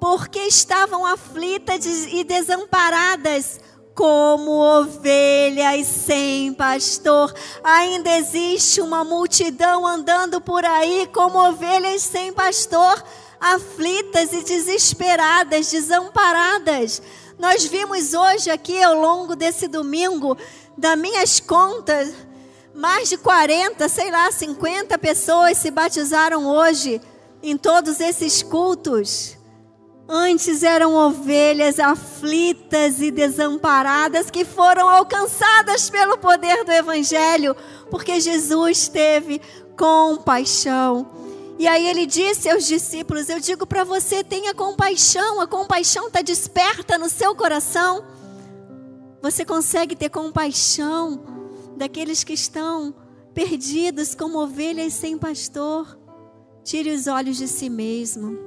porque 0.00 0.40
estavam 0.40 1.06
aflitas 1.06 1.84
e 1.86 2.24
desamparadas 2.24 3.60
como 3.94 4.50
ovelhas 4.50 5.86
sem 5.86 6.52
pastor. 6.52 7.32
Ainda 7.62 8.10
existe 8.18 8.80
uma 8.80 9.04
multidão 9.04 9.86
andando 9.86 10.40
por 10.40 10.64
aí 10.64 11.08
como 11.14 11.38
ovelhas 11.38 12.02
sem 12.02 12.32
pastor, 12.32 13.02
aflitas 13.40 14.32
e 14.32 14.42
desesperadas, 14.42 15.70
desamparadas. 15.70 17.00
Nós 17.38 17.64
vimos 17.66 18.14
hoje 18.14 18.50
aqui 18.50 18.82
ao 18.82 18.94
longo 18.94 19.36
desse 19.36 19.68
domingo, 19.68 20.36
das 20.76 20.98
minhas 20.98 21.38
contas, 21.38 22.14
mais 22.74 23.10
de 23.10 23.18
40, 23.18 23.88
sei 23.88 24.10
lá, 24.10 24.32
50 24.32 24.96
pessoas 24.98 25.58
se 25.58 25.70
batizaram 25.70 26.46
hoje 26.46 27.00
em 27.42 27.56
todos 27.56 28.00
esses 28.00 28.42
cultos. 28.42 29.36
Antes 30.08 30.62
eram 30.62 30.94
ovelhas 30.94 31.78
aflitas 31.78 33.02
e 33.02 33.10
desamparadas 33.10 34.30
que 34.30 34.44
foram 34.44 34.88
alcançadas 34.88 35.90
pelo 35.90 36.16
poder 36.16 36.64
do 36.64 36.72
Evangelho, 36.72 37.54
porque 37.90 38.18
Jesus 38.18 38.88
teve 38.88 39.42
compaixão. 39.76 41.25
E 41.58 41.66
aí 41.66 41.86
ele 41.86 42.04
disse 42.04 42.50
aos 42.50 42.66
discípulos: 42.66 43.28
Eu 43.28 43.40
digo 43.40 43.66
para 43.66 43.84
você, 43.84 44.22
tenha 44.22 44.54
compaixão, 44.54 45.40
a 45.40 45.46
compaixão 45.46 46.08
está 46.08 46.20
desperta 46.20 46.98
no 46.98 47.08
seu 47.08 47.34
coração. 47.34 48.04
Você 49.22 49.44
consegue 49.44 49.96
ter 49.96 50.10
compaixão 50.10 51.20
daqueles 51.76 52.22
que 52.22 52.34
estão 52.34 52.94
perdidos 53.34 54.14
como 54.14 54.38
ovelhas 54.38 54.92
sem 54.92 55.16
pastor. 55.16 55.98
Tire 56.62 56.90
os 56.90 57.06
olhos 57.06 57.36
de 57.36 57.48
si 57.48 57.70
mesmo. 57.70 58.38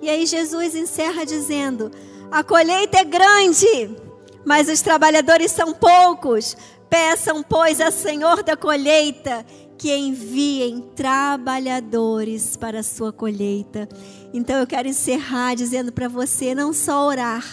E 0.00 0.08
aí 0.08 0.24
Jesus 0.24 0.76
encerra 0.76 1.26
dizendo: 1.26 1.90
A 2.30 2.44
colheita 2.44 2.98
é 2.98 3.04
grande, 3.04 3.96
mas 4.44 4.68
os 4.68 4.80
trabalhadores 4.80 5.50
são 5.50 5.74
poucos. 5.74 6.56
Peçam, 6.88 7.42
pois, 7.42 7.80
a 7.80 7.90
Senhor 7.90 8.42
da 8.42 8.56
colheita 8.56 9.44
que 9.78 9.94
enviem 9.96 10.80
trabalhadores 10.96 12.56
para 12.56 12.80
a 12.80 12.82
sua 12.82 13.12
colheita. 13.12 13.88
Então 14.34 14.58
eu 14.58 14.66
quero 14.66 14.88
encerrar 14.88 15.54
dizendo 15.54 15.92
para 15.92 16.08
você 16.08 16.54
não 16.54 16.72
só 16.72 17.06
orar 17.06 17.44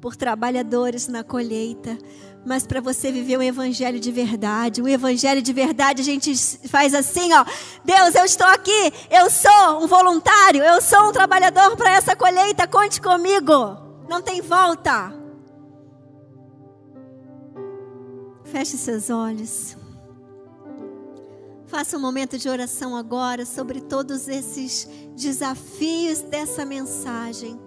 por 0.00 0.16
trabalhadores 0.16 1.06
na 1.06 1.22
colheita, 1.22 1.96
mas 2.44 2.66
para 2.66 2.80
você 2.80 3.10
viver 3.10 3.38
um 3.38 3.42
evangelho 3.42 3.98
de 3.98 4.10
verdade, 4.10 4.82
um 4.82 4.88
evangelho 4.88 5.40
de 5.40 5.52
verdade, 5.52 6.02
a 6.02 6.04
gente 6.04 6.36
faz 6.68 6.92
assim, 6.92 7.32
ó. 7.32 7.44
Deus, 7.84 8.14
eu 8.14 8.24
estou 8.24 8.46
aqui, 8.48 8.92
eu 9.10 9.30
sou 9.30 9.82
um 9.82 9.86
voluntário, 9.86 10.62
eu 10.62 10.82
sou 10.82 11.08
um 11.08 11.12
trabalhador 11.12 11.74
para 11.76 11.94
essa 11.94 12.14
colheita, 12.14 12.66
conte 12.66 13.00
comigo. 13.00 13.78
Não 14.08 14.20
tem 14.20 14.42
volta. 14.42 15.14
Feche 18.44 18.76
seus 18.76 19.08
olhos. 19.08 19.83
Faça 21.74 21.96
um 21.96 22.00
momento 22.00 22.38
de 22.38 22.48
oração 22.48 22.94
agora 22.94 23.44
sobre 23.44 23.80
todos 23.80 24.28
esses 24.28 24.88
desafios 25.16 26.20
dessa 26.20 26.64
mensagem 26.64 27.58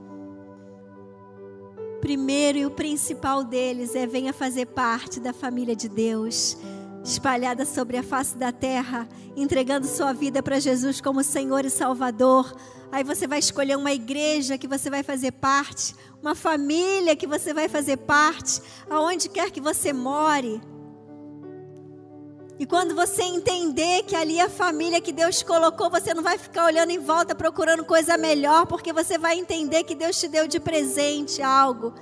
primeiro 2.00 2.58
e 2.58 2.66
o 2.66 2.72
principal 2.72 3.44
deles 3.44 3.96
é 3.96 4.08
venha 4.08 4.32
fazer 4.32 4.68
parte 4.68 5.20
da 5.20 5.34
família 5.34 5.76
de 5.76 5.90
Deus. 5.90 6.56
espalhada 7.04 7.66
sobre 7.66 7.98
a 7.98 8.04
face 8.04 8.38
da 8.38 8.50
terra, 8.50 9.10
entregando 9.36 9.86
sua 9.86 10.14
vida 10.14 10.42
para 10.42 10.58
Jesus 10.58 11.02
como 11.02 11.22
Senhor 11.22 11.66
e 11.66 11.70
Salvador. 11.70 12.56
Aí 12.90 13.04
você 13.04 13.28
vai 13.28 13.40
escolher 13.40 13.76
uma 13.76 13.92
igreja 13.92 14.58
que 14.58 14.70
você 14.70 14.90
vai 14.90 15.04
fazer 15.04 15.34
parte, 15.34 15.94
uma 16.22 16.34
família 16.34 17.14
que 17.14 17.28
você 17.28 17.54
vai 17.54 17.68
fazer 17.68 17.98
parte, 17.98 18.62
aonde 18.90 19.28
quer 19.28 19.52
que 19.52 19.60
você 19.60 19.92
more. 19.92 20.62
E 22.60 22.66
quando 22.66 22.96
você 22.96 23.22
entender 23.22 24.04
que 24.04 24.16
ali 24.16 24.40
é 24.40 24.44
a 24.44 24.50
família 24.50 25.00
que 25.00 25.12
Deus 25.12 25.44
colocou, 25.44 25.90
você 25.90 26.14
não 26.14 26.24
vai 26.24 26.38
ficar 26.38 26.66
olhando 26.66 26.90
em 26.90 27.00
volta 27.00 27.36
procurando 27.36 27.86
coisa 27.86 28.18
melhor, 28.18 28.66
porque 28.66 28.92
você 28.92 29.18
vai 29.18 29.38
entender 29.38 29.84
que 29.84 29.94
Deus 29.94 30.20
te 30.20 30.28
deu 30.28 30.48
de 30.48 30.60
presente 30.60 31.42
algo 31.42 31.94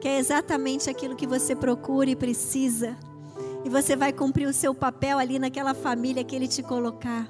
que 0.00 0.08
é 0.08 0.18
exatamente 0.18 0.90
aquilo 0.90 1.16
que 1.16 1.26
você 1.26 1.56
procura 1.56 2.10
e 2.10 2.14
precisa. 2.16 2.96
E 3.64 3.68
você 3.68 3.96
vai 3.96 4.12
cumprir 4.12 4.46
o 4.46 4.52
seu 4.52 4.74
papel 4.74 5.18
ali 5.18 5.38
naquela 5.38 5.74
família 5.74 6.22
que 6.22 6.36
Ele 6.36 6.46
te 6.46 6.62
colocar. 6.62 7.28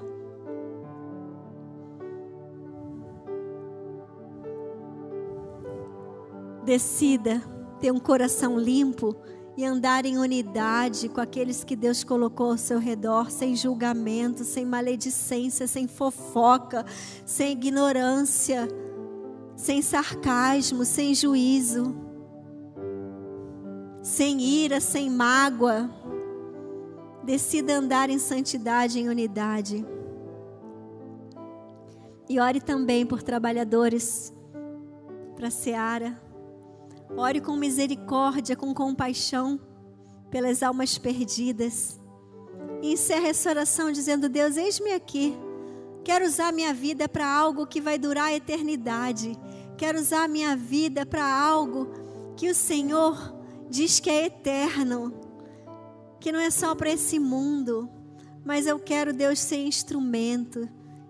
Decida 6.63 7.41
ter 7.79 7.91
um 7.91 7.99
coração 7.99 8.59
limpo 8.59 9.15
e 9.57 9.65
andar 9.65 10.05
em 10.05 10.19
unidade 10.19 11.09
com 11.09 11.19
aqueles 11.19 11.63
que 11.63 11.75
Deus 11.75 12.03
colocou 12.03 12.51
ao 12.51 12.57
seu 12.59 12.77
redor, 12.77 13.31
sem 13.31 13.55
julgamento, 13.55 14.43
sem 14.43 14.63
maledicência, 14.63 15.65
sem 15.65 15.87
fofoca, 15.87 16.85
sem 17.25 17.53
ignorância, 17.53 18.67
sem 19.55 19.81
sarcasmo, 19.81 20.85
sem 20.85 21.15
juízo, 21.15 21.95
sem 24.03 24.39
ira, 24.39 24.79
sem 24.79 25.09
mágoa. 25.09 25.89
Decida 27.23 27.73
andar 27.73 28.11
em 28.11 28.19
santidade, 28.19 28.99
em 28.99 29.09
unidade. 29.09 29.83
E 32.29 32.39
ore 32.39 32.61
também 32.61 33.07
por 33.07 33.23
trabalhadores 33.23 34.31
para 35.35 35.47
a 35.47 35.51
seara 35.51 36.26
Ore 37.15 37.39
com 37.39 37.55
misericórdia, 37.55 38.55
com 38.55 38.73
compaixão 38.73 39.59
pelas 40.29 40.61
almas 40.61 40.97
perdidas. 40.97 41.99
E 42.81 42.93
encerre 42.93 43.29
essa 43.29 43.49
oração 43.49 43.91
dizendo: 43.91 44.27
Deus, 44.27 44.57
eis-me 44.57 44.91
aqui. 44.93 45.35
Quero 46.03 46.25
usar 46.25 46.53
minha 46.53 46.73
vida 46.73 47.07
para 47.07 47.27
algo 47.27 47.67
que 47.67 47.81
vai 47.81 47.97
durar 47.97 48.25
a 48.25 48.33
eternidade. 48.33 49.37
Quero 49.77 49.99
usar 49.99 50.27
minha 50.27 50.55
vida 50.55 51.05
para 51.05 51.25
algo 51.25 51.91
que 52.35 52.49
o 52.49 52.55
Senhor 52.55 53.35
diz 53.69 53.99
que 53.99 54.09
é 54.09 54.25
eterno, 54.25 55.13
que 56.19 56.31
não 56.31 56.39
é 56.39 56.49
só 56.49 56.73
para 56.73 56.89
esse 56.89 57.19
mundo, 57.19 57.89
mas 58.45 58.65
eu 58.65 58.79
quero, 58.79 59.13
Deus, 59.13 59.39
ser 59.39 59.57
instrumento 59.57 60.67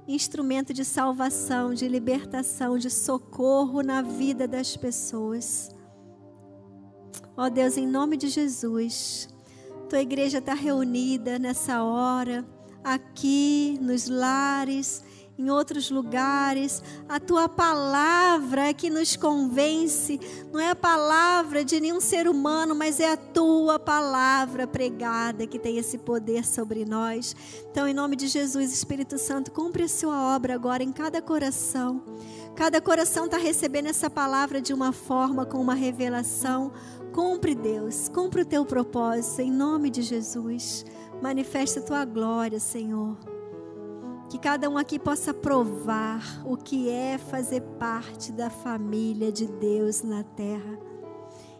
instrumento 0.07 0.73
de 0.73 0.85
salvação, 0.85 1.73
de 1.73 1.87
libertação, 1.87 2.77
de 2.77 2.89
socorro 2.89 3.81
na 3.81 4.01
vida 4.01 4.47
das 4.47 4.77
pessoas. 4.77 5.69
Ó 7.37 7.45
oh 7.45 7.49
Deus, 7.51 7.77
em 7.77 7.85
nome 7.85 8.17
de 8.17 8.29
Jesus, 8.29 9.29
tua 9.87 10.01
igreja 10.01 10.39
está 10.39 10.55
reunida 10.55 11.37
nessa 11.37 11.83
hora, 11.83 12.43
aqui 12.83 13.77
nos 13.79 14.09
lares, 14.09 15.03
em 15.37 15.51
outros 15.51 15.91
lugares. 15.91 16.81
A 17.07 17.19
tua 17.19 17.47
palavra 17.47 18.69
é 18.69 18.73
que 18.73 18.89
nos 18.89 19.15
convence, 19.15 20.19
não 20.51 20.59
é 20.59 20.71
a 20.71 20.75
palavra 20.75 21.63
de 21.63 21.79
nenhum 21.79 22.01
ser 22.01 22.27
humano, 22.27 22.73
mas 22.73 22.99
é 22.99 23.11
a 23.11 23.17
tua 23.17 23.77
palavra 23.77 24.65
pregada 24.65 25.45
que 25.45 25.59
tem 25.59 25.77
esse 25.77 25.99
poder 25.99 26.43
sobre 26.43 26.85
nós. 26.85 27.35
Então, 27.69 27.87
em 27.87 27.93
nome 27.93 28.15
de 28.15 28.27
Jesus, 28.27 28.73
Espírito 28.73 29.19
Santo, 29.19 29.51
cumpre 29.51 29.83
a 29.83 29.87
sua 29.87 30.35
obra 30.35 30.55
agora 30.55 30.81
em 30.81 30.91
cada 30.91 31.21
coração. 31.21 32.01
Cada 32.55 32.81
coração 32.81 33.25
está 33.25 33.37
recebendo 33.37 33.85
essa 33.85 34.09
palavra 34.09 34.59
de 34.59 34.73
uma 34.73 34.91
forma, 34.91 35.45
com 35.45 35.61
uma 35.61 35.75
revelação 35.75 36.71
Cumpre, 37.17 37.55
Deus, 37.55 38.07
cumpre 38.09 38.43
o 38.43 38.45
teu 38.45 38.63
propósito 38.63 39.41
em 39.41 39.49
nome 39.49 39.89
de 39.89 40.03
Jesus. 40.03 40.85
Manifesta 41.19 41.79
a 41.79 41.83
tua 41.83 42.05
glória, 42.05 42.59
Senhor. 42.59 43.17
Que 44.29 44.37
cada 44.37 44.69
um 44.69 44.77
aqui 44.77 44.99
possa 44.99 45.33
provar 45.33 46.21
o 46.45 46.55
que 46.55 46.91
é 46.91 47.17
fazer 47.17 47.61
parte 47.79 48.31
da 48.31 48.51
família 48.51 49.31
de 49.31 49.47
Deus 49.47 50.03
na 50.03 50.21
terra. 50.21 50.77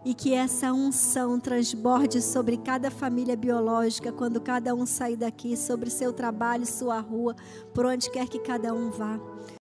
E 0.05 0.14
que 0.14 0.32
essa 0.32 0.72
unção 0.72 1.39
transborde 1.39 2.22
sobre 2.22 2.58
cada 2.58 2.91
família 2.91 3.36
biológica 3.36 4.12
quando 4.12 4.39
cada 4.39 4.76
um 4.76 4.86
sair 4.86 5.16
daqui, 5.16 5.58
sobre 5.58 5.89
seu 5.89 6.14
trabalho, 6.14 6.68
sua 6.68 6.99
rua, 6.99 7.36
por 7.74 7.84
onde 7.84 8.12
quer 8.12 8.30
que 8.30 8.38
cada 8.38 8.76
um 8.76 8.91
vá. 8.91 9.20